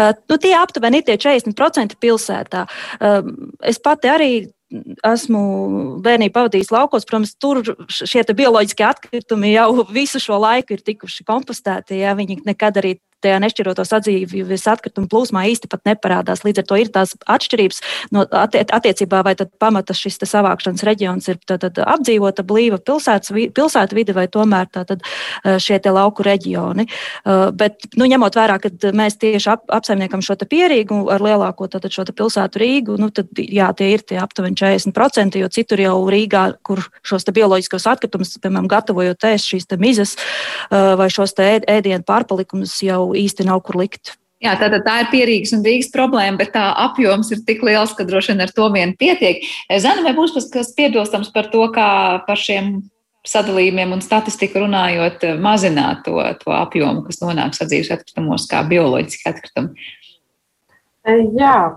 [0.00, 2.64] Nu, tie aptuveni ir tie 40% pilsētā.
[3.60, 4.32] Es pati arī
[4.70, 5.42] esmu
[6.04, 12.00] bērnību pavadījis laukos, protams, tur šie bioloģiskie atkritumi jau visu šo laiku ir tikuši kompostēti.
[12.02, 16.44] Ja, viņi nekad arī tajā nešķiroto sadzīves atkritumu plūsmā īsti pat neparādās.
[16.46, 17.80] Līdz ar to ir tās atšķirības
[18.14, 24.14] no attie, attiecībā, vai pamata šis savākšanas reģions ir tātad, apdzīvota blīva pilsētas, pilsētu vide
[24.16, 25.04] vai tomēr tātad,
[25.44, 26.86] eh, šie lauku reģioni.
[26.86, 31.92] Eh, bet, nu, ņemot vērā, ka mēs tieši ap, apsaimniekam šo pierīgu ar lielāko tātad,
[31.92, 36.56] šo pilsētu Rīgu, nu, tad jā, tie ir tie aptuveni 40%, jo citur jau Rīgā,
[36.62, 43.09] kur šos bioloģiskos atkritumus, piemēram, gatavojot ēst šīs mizas eh, vai šos ēdienu pārpalikumus jau
[43.18, 44.16] īsti nav kur likt.
[44.40, 48.06] Jā, tātad tā ir pierīgas un Rīgas problēma, bet tā apjoms ir tik liels, ka
[48.08, 49.44] droši vien ar to vien pietiek.
[49.84, 51.90] Zana, vai būs kas piebilstams par to, kā
[52.24, 52.78] par šiem
[53.28, 59.84] sadalījumiem un statistiku runājot, mazināt to, to apjomu, kas nonāk sadzīves atkritumos, kā bioloģiski atkritumi?
[61.04, 61.76] E, jā,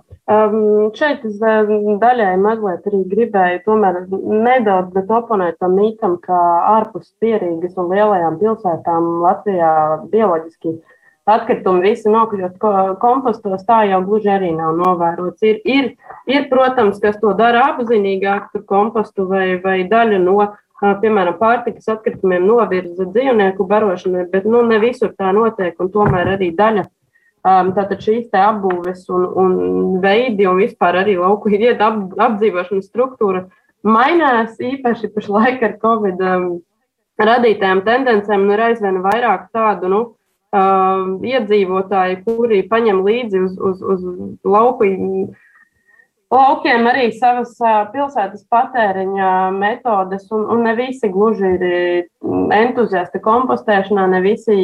[0.95, 6.39] šeit es daļai mazliet arī gribēju tomēr nedaudz oponēt tam mītam, ka
[6.77, 9.75] ārpus pierīgas un lielajām pilsētām Latvijā
[10.15, 10.92] bioloģiski uh,
[11.29, 12.57] atkritumi visi nokļūst
[13.01, 15.43] kompostos, tā jau gluži arī nav novērots.
[15.45, 15.93] Ir, ir,
[16.27, 20.49] ir protams, kas to dara apzinīgāk, tur kompostu vai, vai daļu no,
[20.81, 26.85] piemēram, pārtikas atkritumiem novirza dzīvnieku barošanai, bet nu, ne visur tā notiek, tomēr arī daļa.
[27.43, 29.55] Tātad šīs te apbūves un, un
[30.03, 33.47] veidi un vispār arī lauku vietu ap, apdzīvošanas struktūra
[33.83, 36.23] mainās īpaši pašlaik ar Covid
[37.19, 40.22] radītajām tendencēm un ir aizvien vairāk tādu, nu, uh,
[40.53, 44.03] iedzīvotāji, kuri paņem līdzi uz, uz, uz
[44.45, 44.85] lauku,
[46.33, 51.65] laukiem arī savas uh, pilsētas patēriņa metodes, un, un ne visi gluži ir
[52.53, 54.57] entuziasti kompostēšanā, ne visi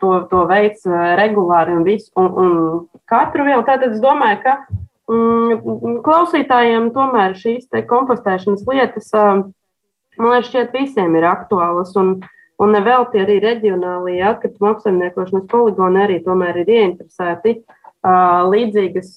[0.00, 0.86] to, to veids
[1.20, 2.54] regulāri un visu, un, un
[3.06, 3.62] katru vielu.
[3.66, 4.56] Tātad es domāju, ka
[5.10, 9.44] mm, klausītājiem tomēr šīs kompostēšanas lietas, uh,
[10.18, 11.94] man liekas, šķiet visiem ir aktuālas.
[11.98, 17.58] Un, uh, Un nevelti arī reģionālajie atkrituma apsaimniekošanas poligoni arī tomēr ir ieinteresēti
[18.46, 19.16] līdzīgas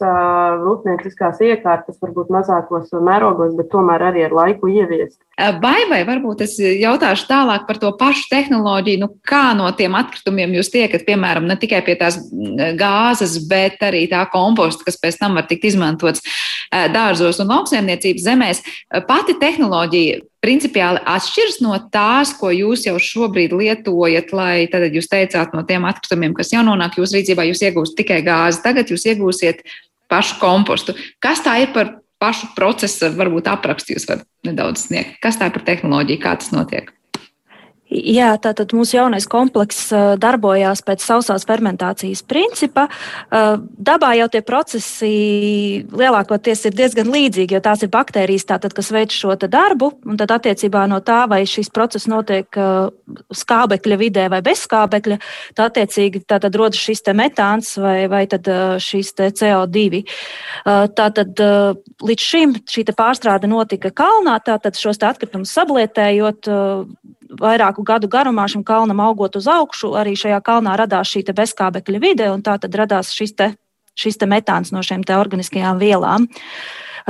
[0.63, 5.19] rūpnieciskās iekārtas, varbūt mazākos mērogos, bet tomēr arī ar laiku ieviest.
[5.61, 10.55] Vai, vai varbūt es jautāšu tālāk par to pašu tehnoloģiju, nu kā no tiem atkritumiem
[10.57, 12.17] jūs tiekat, piemēram, ne tikai pie tās
[12.79, 16.25] gāzes, bet arī tā komposta, kas pēc tam var tikt izmantots.
[16.69, 18.65] dārzos un lauksaimniecības zemēs.
[19.07, 25.55] Pati tehnoloģija principiāli atšķiras no tās, ko jūs jau šobrīd lietojat, lai tad jūs teicāt
[25.55, 28.63] no tiem atkritumiem, kas jau nonāk jūsu rīcībā, jūs iegūstat tikai gāzi.
[28.63, 29.65] Tagad jūs iegūsiet
[30.11, 30.95] pašu kompostu.
[31.23, 35.19] Kas tā ir par pašu procesu, varbūt aprakstu jūs varat nedaudz sniegt?
[35.23, 36.93] Kas tā ir par tehnoloģiju, kā tas notiek?
[37.89, 39.87] Jā, tātad mūsu jaunais komplekss
[40.21, 42.83] darbojās pēc sausās fermentācijas principa.
[43.33, 45.09] Dabā jau tie procesi
[45.89, 49.89] lielākoties ir diezgan līdzīgi, jo tās ir baktērijas, tātad, kas veic šo darbu.
[50.21, 52.45] Tad attiecībā no tā, vai šis process notiek
[53.33, 55.17] skābekļa vidē vai bez skābekļa,
[55.57, 60.03] tad attiecīgi tātad rodas šis metāns vai, vai šis CO2.
[60.93, 61.41] Tātad
[62.05, 66.53] līdz šim šī pārstrāde notika kalnā, tātad šos atkritumus sablietējot
[67.29, 72.29] vairāku gadu garumā šim kalnam augot uz augšu, arī šajā kalnā radās šī bezkābekļa vide,
[72.33, 73.51] un tā tad radās šis, te,
[73.97, 76.27] šis te metāns no šiem organiskajām vielām.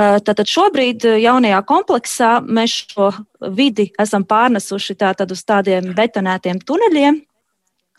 [0.00, 3.10] Tātad šobrīd jaunajā kompleksā mēs šo
[3.52, 7.20] vidi esam pārnesuši tātad uz tādiem betonētiem tuneļiem,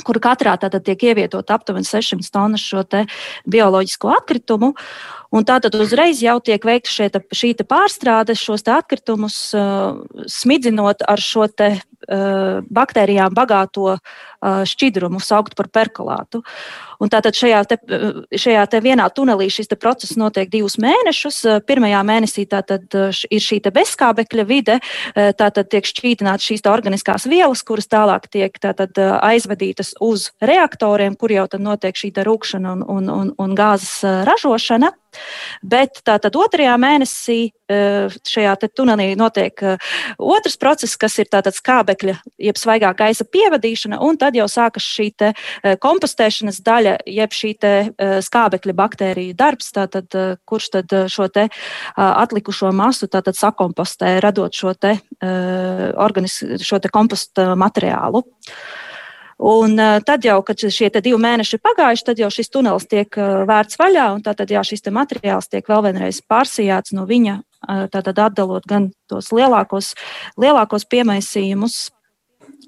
[0.05, 2.83] kur katrā tātad tiek ievietot aptuveni 600 tonnas šo
[3.49, 4.73] bioloģisko atkritumu.
[5.31, 11.47] Un tātad uzreiz jau tiek veikta šie, šī pārstrāde, šos atkritumus uh, smidzinot ar šo
[11.47, 16.43] te, uh, baktērijām bagāto uh, šķidrumu, saukt par perkolātu.
[17.01, 17.77] Un tātad šajā, te,
[18.37, 21.41] šajā te vienā tunelī šis process notiek divus mēnešus.
[21.65, 24.77] Pirmajā mēnesī tātad ir šī bezskābekļa vide,
[25.15, 31.47] tātad tiek šķītināts šīs organiskās vielas, kuras tālāk tiek tātad aizvedītas uz reaktoriem, kur jau
[31.49, 34.93] tad notiek šī rūkšana un, un, un, un gāzes ražošana.
[35.61, 37.77] Bet tātad otrajā mēnesī e,
[38.27, 39.75] šajā tunelī notiek e,
[40.17, 45.09] otrs process, kas ir tātad skābekļa, jeb svaigā gaisa pievadīšana, un tad jau sākas šī
[45.21, 45.31] e,
[45.81, 47.51] kompostēšanas daļa, jeb šī
[48.25, 50.07] skābekļa baktēriju darbs, tātad,
[50.47, 51.47] kurš tad šo te
[51.99, 54.95] atlikušo masu tātad sakompostē, radot šo te,
[56.01, 58.23] organis, šo te komposta materiālu.
[59.41, 59.73] Un
[60.05, 63.15] tad jau, kad šie divi mēneši ir pagājuši, tad jau šis tunelis tiek
[63.49, 67.39] vērts vaļā, un tātad jā, šis materiāls tiek vēl vienreiz pārsijāts no viņa,
[67.89, 69.95] tātad atdalot gan tos lielākos,
[70.37, 72.00] lielākos piemaisījumus Eh,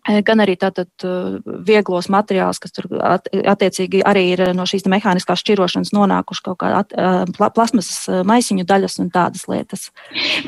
[0.03, 5.93] gan arī tātad eh, vieglos materiālus, kas tur attiecīgi arī ir no šīs mehāniskās šķirošanas
[5.95, 9.89] nonākuši kaut kā eh, plasmasas maisiņu daļas un tādas lietas.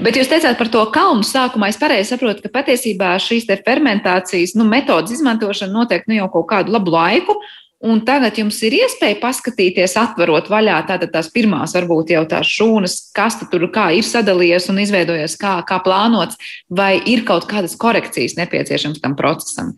[0.03, 1.71] Bet jūs teicāt par to kalnu sākumā.
[1.71, 6.75] Es pareizi saprotu, ka patiesībā šīs fermentācijas nu, metodas izmantošana notiek nu, jau kaut kādu
[6.75, 7.39] labu laiku.
[7.85, 12.95] Un tagad jums ir iespēja paskatīties, atverot vaļā tātad tās pirmās, varbūt jau tās šūnas,
[13.13, 18.39] kas tur kā ir sadalījies un izveidojies, kā, kā plānots, vai ir kaut kādas korekcijas
[18.41, 19.75] nepieciešams tam procesam.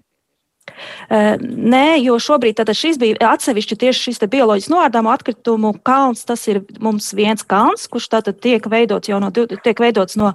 [1.09, 6.25] Nē, jo šobrīd šis bija atsevišķi tieši šis bioloģiski noārdāmo atkritumu kalns.
[6.27, 8.09] Tas ir mums viens kalns, kurš
[8.41, 10.33] tiek veidots jau no, tiek veidots no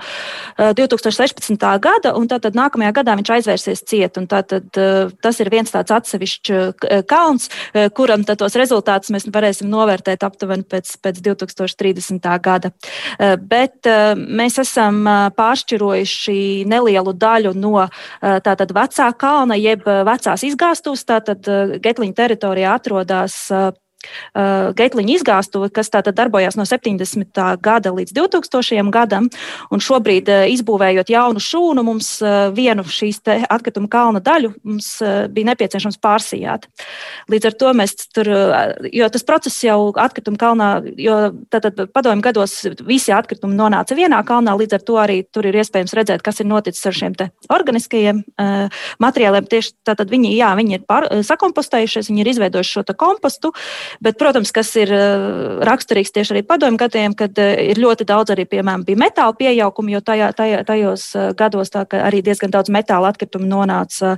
[0.59, 1.57] 2016.
[1.83, 4.19] gada, un tātad nākamajā gadā viņš aizvērsies ciet.
[4.33, 4.69] Tātad,
[5.23, 7.49] tas ir viens tāds atsevišķs kalns,
[7.97, 12.29] kuram tos rezultātus mēs varēsim novērtēt aptuveni pēc, pēc 2030.
[12.43, 12.73] gada.
[13.41, 15.03] Bet mēs esam
[15.37, 16.39] pāršķirojuši
[16.71, 17.87] nelielu daļu no
[18.21, 25.17] tātad vecā kalna, jeb vecā vecās izgāstuves, tātad eh, Getliņa teritorijā atrodas eh, uh, Geitliņa
[25.17, 27.33] izgāstuve, kas tātad darbojās no 70.
[27.63, 28.91] gada līdz 2000.
[28.93, 29.29] gadam.
[29.73, 34.53] Un šobrīd, uh, izbūvējot jaunu šūnu, mums uh, vienu šīs atkrituma kalna daļu
[35.33, 36.67] bija nepieciešams pārsījāt.
[37.31, 38.29] Līdz ar to mēs tur,
[38.93, 40.69] jo tas process jau atkrituma kalnā,
[41.01, 41.19] jo
[41.53, 42.55] tātad padomju gados
[42.87, 46.49] visi atkritumi nonāca vienā kalnā, līdz ar to arī tur ir iespējams redzēt, kas ir
[46.51, 47.17] noticis ar šiem
[47.53, 48.23] organiskajiem
[49.03, 49.49] materiāliem.
[49.51, 53.53] Tieši tātad viņi, jā, viņi ir pār, sakompostējušies, viņi ir izveidojuši šo kompostu,
[54.01, 55.27] Bet, protams, kas ir eh,
[55.67, 59.95] raksturīgs tieši arī padomju gadiem, kad eh, ir ļoti daudz arī, piemēram, bija metāla pieauguma,
[59.97, 64.17] jo tajā, tajā, tajos eh, gados arī diezgan daudz metāla atkritumu nonāca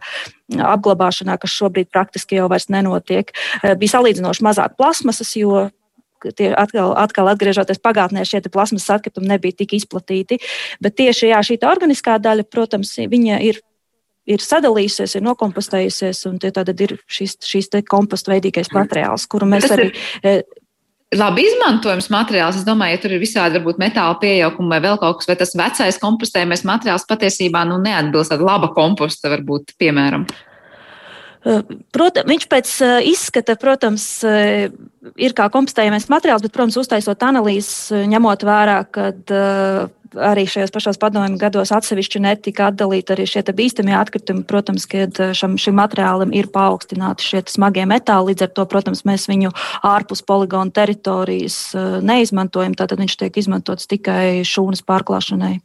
[0.54, 3.30] apglabāšanā, kas šobrīd praktiski jau vairs nenotiek.
[3.80, 5.68] Bija salīdzinoši mazāk plasmasas, jo
[6.36, 10.40] tie atkal, atkal atgriežoties pagātnē, šie plasmasas atkritumi nebija tik izplatīti.
[10.84, 13.60] Bet tieši jā, šī organiskā daļa, protams, ir
[14.30, 19.90] ir sadalījusies, ir nokompostējusies, un tad ir šis, šis kompostu veidīgais materiāls, kuru mēs arī.
[20.22, 20.42] Ir...
[20.42, 20.62] E,
[21.18, 22.58] labi izmantojams materiāls.
[22.60, 25.54] Es domāju, ja tur ir visādi varbūt metāla pieaugumi vai vēl kaut kas, vai tas
[25.58, 30.26] vecais kompostējamais materiāls patiesībā nu, neatbilst tādam laba komposta, varbūt, piemēram.
[31.44, 38.46] Protams, viņš pēc e, izskata, protams, ir kā kompostējamais materiāls, bet, protams, uztaisot analīzes, ņemot
[38.48, 39.10] vērā, ka
[40.14, 44.44] arī šajos pašos padomju gados atsevišķi netika atdalīti arī šie bīstamie atkritumi.
[44.48, 49.28] Protams, kad šam, šim materiālam ir paaugstināti šie smagie metāli, līdz ar to, protams, mēs
[49.30, 49.52] viņu
[49.84, 51.58] ārpus poligona teritorijas
[52.04, 55.58] neizmantojam, tātad viņš tiek izmantots tikai šūnas pārklāšanai.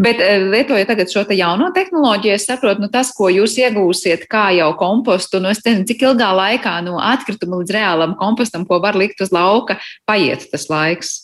[0.00, 4.48] Bet lietojot tagad šo te jauno tehnoloģiju, es saprotu, nu, tas, ko jūs iegūsiet kā
[4.56, 8.96] jau kompostu, nu, es nezinu, cik ilgā laikā no atkrituma līdz reālam kompostam, ko var
[8.98, 9.76] likt uz lauka,
[10.08, 11.16] paiet tas laiks.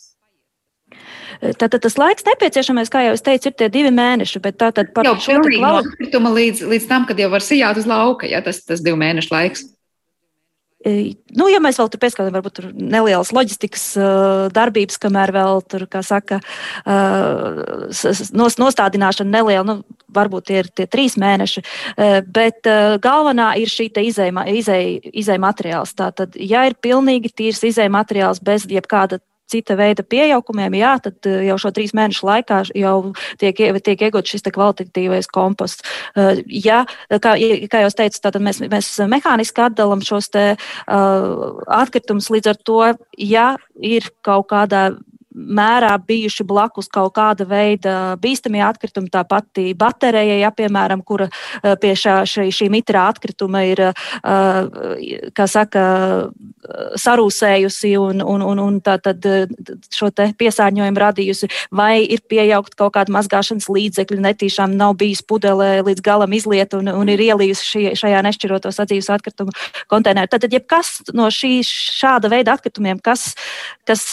[1.41, 4.41] Tātad tas laiks nepieciešamais, kā jau es teicu, ir tie divi mēneši.
[4.43, 7.79] Bet tātad par jau šo pilnīgi no atkrituma līdz, līdz tam, kad jau var sijāt
[7.81, 9.65] uz lauka, ja tas, tas divu mēnešu laiks.
[10.85, 13.85] Nu, ja mēs vēl tur pieskatāmies, varbūt tur nelielas loģistikas
[14.53, 16.37] darbības, kamēr vēl tur, kā saka,
[18.61, 19.79] nostādināšana neliela, nu,
[20.15, 21.65] varbūt tie ir tie trīs mēneši,
[22.29, 22.69] bet
[23.01, 25.95] galvenā ir šī izēja izēja materiāls.
[25.97, 29.19] Tātad, ja ir pilnīgi tīrs izēja materiāls bez jebkāda
[29.51, 32.95] cita veida pieaukumiem, jā, tad eh, jau šo trīs mēnešu laikā jau
[33.41, 35.85] tiek, tiek iegūts šis kvalitatīvais komposts.
[36.17, 37.35] Eh, ja, kā,
[37.71, 42.79] kā jau teicu, tad mēs, mēs mehāniski atdalām šos te, uh, atkritumus līdz ar to,
[43.17, 43.47] ja
[43.81, 44.89] ir kaut kādā
[45.35, 51.75] mērā bijuši blakus kaut kāda veida bīstamie atkritumi, tā pati baterija, ja, piemēram, kura eh,
[51.81, 55.85] pie šā, šī, šī mitrā atkrituma ir, eh, kā saka,
[56.99, 59.45] sarūsējusi un, un, un, un tā tad eh,
[59.93, 65.83] šo te piesārņojumu radījusi, vai ir pieaugt kaut kāda mazgāšanas līdzekļa, netīšām nav bijis pudelē
[65.85, 69.53] līdz galam izlieta un, un ir ielījusi šī, šajā nešķiroto sadzīves atkritumu
[69.91, 70.31] konteinerā.
[70.31, 73.33] Tad, jebkas no šī šāda veida atkritumiem, kas,
[73.85, 74.07] kas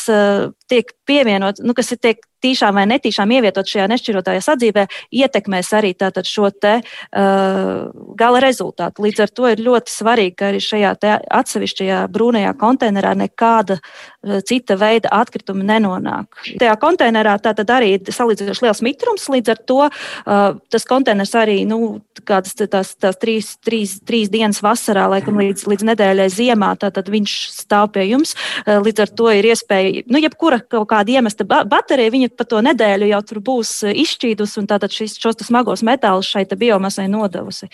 [0.71, 4.87] tiek pievienot, nu, kas ir tiek tīšām vai netīšām ievietot šajā nešķirotajā sadzīvē,
[5.23, 5.95] ietekmēs arī
[6.27, 9.05] šo te, uh, gala rezultātu.
[9.07, 10.95] Līdz ar to ir ļoti svarīgi, ka arī šajā
[11.41, 16.43] atsevišķajā brūnajā konteinerā nekāda uh, cita veida atkritumi nenonāk.
[16.61, 21.63] Tajā konteinerā tātad arī ir salīdzinoši liels mitrums, līdz ar to uh, tas konteiners arī
[21.69, 26.99] nu, kādas tās, tās trīs, trīs, trīs dienas vasarā, laikam līdz, līdz nedēļai ziemā, tad
[27.13, 28.35] viņš stāv pie jums.
[28.65, 32.63] Uh, līdz ar to ir iespēja, nu, jebkura kaut kāda iemesta baterija, viņa pa to
[32.65, 37.71] nedēļu jau tur būs eh, izšķīdus un tātad šis, šos smagos metālus šai biomasai nodevusi.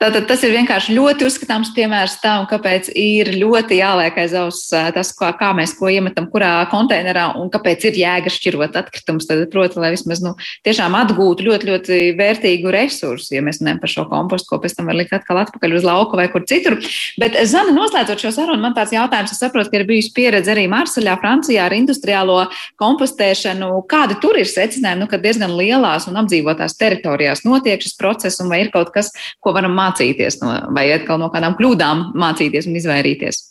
[0.00, 5.10] Tātad tas ir vienkārši ļoti uzskatāms piemērs tam, kāpēc ir ļoti jāliek aiz auss tas,
[5.12, 9.26] kā, kā mēs ko iemetam, kurā konteinerā un kāpēc ir jēga šķirot atkritumus.
[9.28, 10.32] Tad, proti, lai vismaz nu,
[10.64, 14.88] tiešām atgūtu ļoti, ļoti vērtīgu resursu, ja mēs runājam par šo kompostu, ko pēc tam
[14.88, 16.78] var likt atkal atpakaļ uz lauka vai kur citur.
[17.20, 20.64] Bet, Zana, noslēdzot šo sarunu, man tāds jautājums, es saprotu, ka ir bijusi pieredze arī
[20.72, 22.38] Marseļā, Francijā ar industriālo
[22.80, 23.68] kompostēšanu.
[23.92, 28.48] Kādi tur ir secinājumi, nu, ka diezgan lielās un apdzīvotās teritorijās notiek šis process un
[28.48, 29.12] vai ir kaut kas,
[29.44, 29.89] ko varam mācīt?
[29.90, 33.42] Mācīties no, vai atkal no kādām kļūdām mācīties un izvairīties?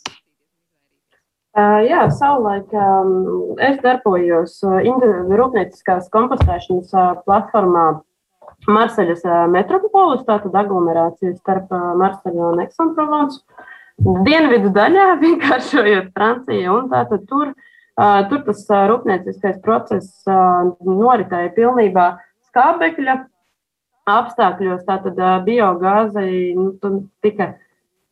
[1.50, 7.86] Uh, jā, savulaik um, es darbojos rūpnieciskās kompostēšanas uh, platformā
[8.70, 13.42] Marseļas uh, metropolis, tātad aglomerācija starp Marseļu un Aix-en-Provence.
[13.98, 17.50] Dienvidu daļā vienkāršojot Franciju, un tātad tur,
[18.30, 18.62] tur tas
[18.92, 22.06] rūpnieciskais process noritēja pilnībā
[22.48, 23.18] skābekļa
[24.08, 26.72] apstākļos tātad biogāzei nu,
[27.24, 27.54] tika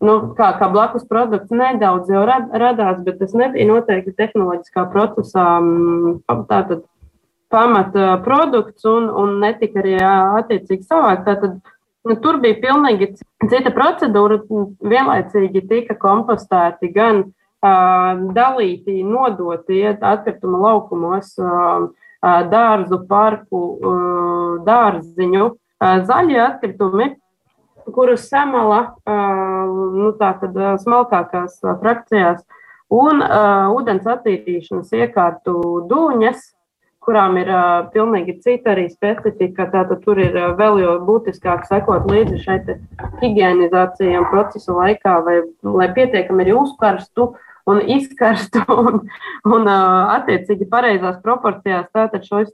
[0.04, 5.48] nu, kā, kā blakus produkts nedaudz jau rad, radās, bet tas nebija noteikti tehnoloģiskā procesā
[6.50, 6.84] tātad,
[7.48, 11.24] pamata produkts un, un netika arī attiecīgi savākt.
[11.28, 11.58] Tātad,
[12.08, 13.14] nu, tur bija pilnīgi
[13.48, 14.42] cita procedūra.
[14.92, 21.88] Vienlaicīgi tika kompostēti gan uh, dalīti, nodoti atkrituma laukumos, uh,
[22.52, 25.48] dārzu parku, uh, dārziņu
[25.80, 27.12] zaļie atkritumi,
[27.94, 30.12] kurus samala nu,
[30.82, 32.44] smalkākās frakcijās,
[32.92, 33.22] un
[33.76, 35.56] ūdens attīrīšanas iekārtu
[35.88, 36.46] dūņas,
[37.08, 37.48] kurām ir
[37.94, 39.68] pilnīgi cita arī specifika.
[39.72, 42.58] Tātad tur ir vēl jau būtiskāk sekot līdzi šai
[43.22, 47.30] higienizācijai procesa laikā, vai, lai pietiekami arī uzkarstu
[47.68, 49.06] un izkarstu un,
[49.48, 52.52] un attiecīgi pareizās proporcijās tātad šos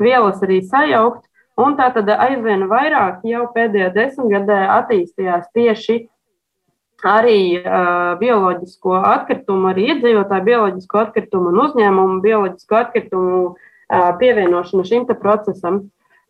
[0.00, 1.24] vielas arī sajaukt.
[1.60, 6.00] Un tā tad aizvien vairāk jau pēdējā desmitgadē attīstījās tieši
[7.06, 15.06] arī uh, bioloģisko atkritumu, arī iedzīvotāju bioloģisko atkritumu un uzņēmumu bioloģisko atkritumu uh, pievienošanu šim
[15.20, 15.84] procesam.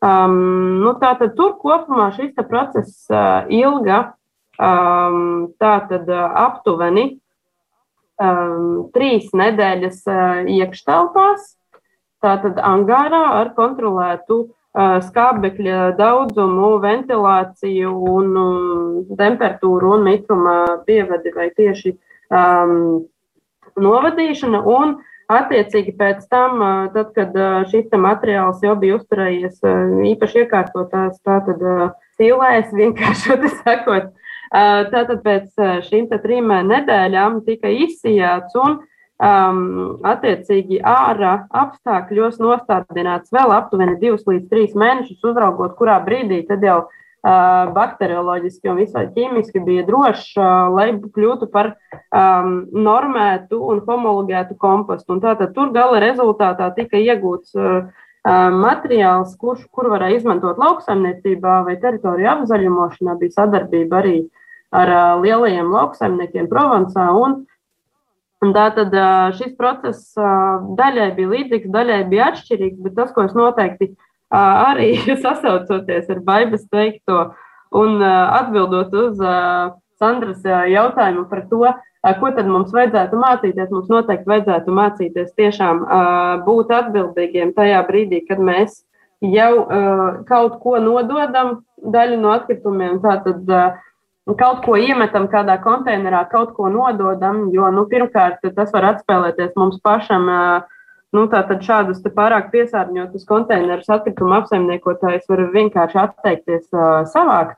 [0.05, 4.01] Um, nu, tātad tur kopumā šis process uh, ilga
[4.59, 7.07] um, tātad, uh, aptuveni
[8.20, 11.55] um, trīs nedēļas uh, iekštelpās,
[12.20, 18.37] tātad angārā ar kontrolētu uh, skābekļa daudzumu, ventilāciju un
[19.18, 21.95] temperatūru un mitruma pievadi vai tieši
[22.35, 23.05] um,
[23.79, 24.62] novadīšana.
[24.66, 24.97] Un
[25.33, 26.61] Attiecīgi pēc tam,
[26.93, 27.37] tad, kad
[27.70, 29.62] šis materiāls jau bija uzturējies
[30.11, 31.62] īpaši iekārtotās, tātad
[32.12, 34.11] stilēs, vienkārši sakot,
[34.53, 38.83] tātad pēc šīm trim nedēļām tika izsijāts un
[39.23, 46.65] um, attiecīgi ārā apstākļos nostādināts vēl aptuveni 2 līdz 3 mēnešus, uzraugot, kurā brīdī tad
[46.65, 46.85] jau
[47.25, 50.35] bakterioloģiski un visai ķīmiski bija drošs,
[50.75, 51.71] lai kļūtu par
[52.12, 55.15] um, normētu un homologētu kompostu.
[55.17, 57.89] Un tātad tur gala rezultātā tika iegūts uh,
[58.53, 64.19] materiāls, kurš, kur varēja izmantot lauksaimniecībā vai teritoriju apzaļumošanā, bija sadarbība arī
[64.75, 67.09] ar uh, lielajiem lauksaimniekiem Provansā.
[67.17, 67.47] Un,
[68.45, 70.12] un tātad uh, šis process
[70.78, 73.95] daļai bija līdzīgs, daļai bija atšķirīgs, bet tas, ko es noteikti
[74.34, 77.32] arī sasaucoties ar Baibas teikto
[77.74, 79.18] un atbildot uz
[79.99, 81.62] Sandras jautājumu par to,
[82.20, 83.70] ko tad mums vajadzētu mācīties.
[83.70, 85.84] Mums noteikti vajadzētu mācīties tiešām
[86.47, 88.82] būt atbildīgiem tajā brīdī, kad mēs
[89.24, 89.53] jau
[90.28, 93.01] kaut ko nododam, daļu no atkritumiem.
[93.05, 93.49] Tātad,
[94.33, 99.77] kaut ko iemetam kādā konteinerā, kaut ko nododam, jo nu, pirmkārt tas var atspēlēties mums
[99.85, 100.31] pašam
[101.14, 107.55] Nu, Tātad šādus pārāk piesārņotus konteinerus atkrituma apsaimniekotājs var vienkārši atteikties uh, savākt.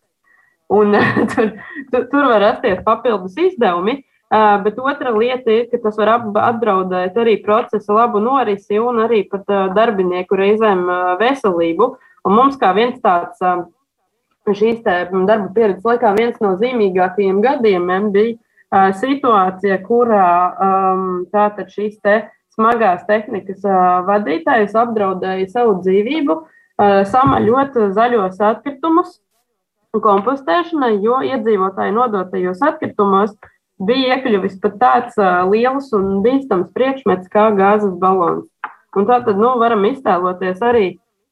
[0.69, 0.93] Un,
[1.33, 1.55] tur,
[1.93, 4.03] tur, tur var rasties papildus izdevumi.
[4.27, 9.23] Uh, bet otra lieta ir, ka tas var apdraudēt arī procesa labu norisi un arī
[9.31, 11.95] pat uh, darbinieku reizēm uh, veselību.
[12.27, 13.65] Un mums kā viens tāds uh,
[14.55, 21.99] šīs darba pieredzes laikā viens no zīmīgākajiem gadiem bija uh, situācija, kurā um, tātad šīs
[22.03, 22.21] te
[22.57, 23.65] smagās tehnikas
[24.07, 26.37] vadītājs apdraudēja savu dzīvību,
[27.11, 29.19] samaļot zaļos atkritumus
[29.93, 33.35] kompostēšanai, jo iedzīvotāji nodotajos atkritumos
[33.81, 35.21] bija iekļuvis pat tāds
[35.53, 38.49] liels un bīstams priekšmets kā gāzes balons.
[38.97, 40.87] Un tā tad nu, varam iztēloties arī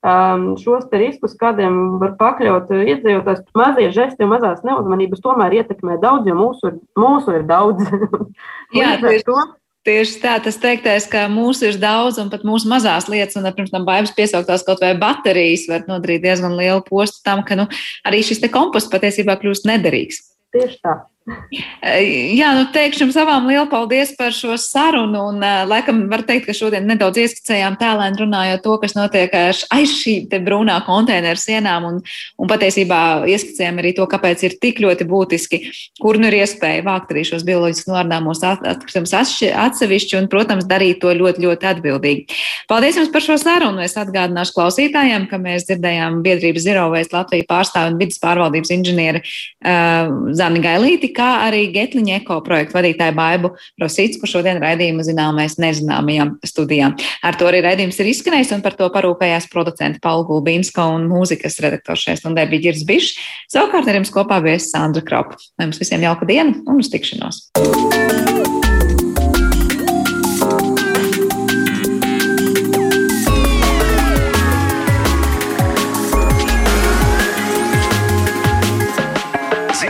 [0.05, 3.42] um, šos riskus, kādiem var pakļaut iedzīvotājs.
[3.57, 7.88] Mazie žesti un mazās neuzmanības tomēr ietekmē daudz, jo mūsu ir, mūsu ir daudz.
[8.78, 9.42] Jā, to
[9.84, 13.72] Tieši tā, tas teiktais, ka mūsu ir daudz un pat mūsu mazās lietas, un, protams,
[13.74, 17.66] tam baigas piesauktās kaut vai baterijas var nodarīt diezgan lielu postu tam, ka nu,
[18.09, 20.22] arī šis komposts patiesībā kļūst nederīgs.
[20.57, 20.94] Tieši tā.
[21.25, 25.22] Jā, nu teikšu jums savām lielu paldies par šo sarunu.
[25.33, 30.18] Un, laikam, var teikt, ka šodien nedaudz ieskicējām tēlēni runājot to, kas notiek aiz šī
[30.35, 31.87] brūnā konteineru sienām.
[31.89, 32.03] Un,
[32.37, 32.99] un patiesībā
[33.33, 35.62] ieskicējām arī to, kāpēc ir tik ļoti būtiski,
[36.03, 41.14] kur nu ir iespēja vākt arī šos bioloģiski nordāmos atkritumus atsevišķi un, protams, darīt to
[41.16, 42.39] ļoti, ļoti atbildīgi.
[42.68, 43.81] Paldies jums par šo sarunu.
[43.87, 50.33] Es atgādināšu klausītājiem, ka mēs dzirdējām biedrības Waste Latviju pārstāvi un vidas pārvaldības inženieri uh,
[50.37, 53.53] Zani Gailīti kā arī Getliņa eko projektu vadītāju Baibu
[53.83, 56.99] Rosīts, kur šodien raidījumu zināmais nezināmajām studijām.
[57.25, 61.61] Ar to arī raidījums ir izskanējis un par to parūpējās producenti Paula Gulbīnska un mūzikas
[61.65, 63.19] redaktors šajā stundē bija Girs Bišs.
[63.55, 65.41] Savukārt ar jums kopā bija Sandra Kropa.
[65.59, 68.34] Lai jums visiem jauka diena un uz tikšanos!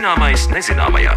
[0.05, 1.15] Zināmais nezināmajā.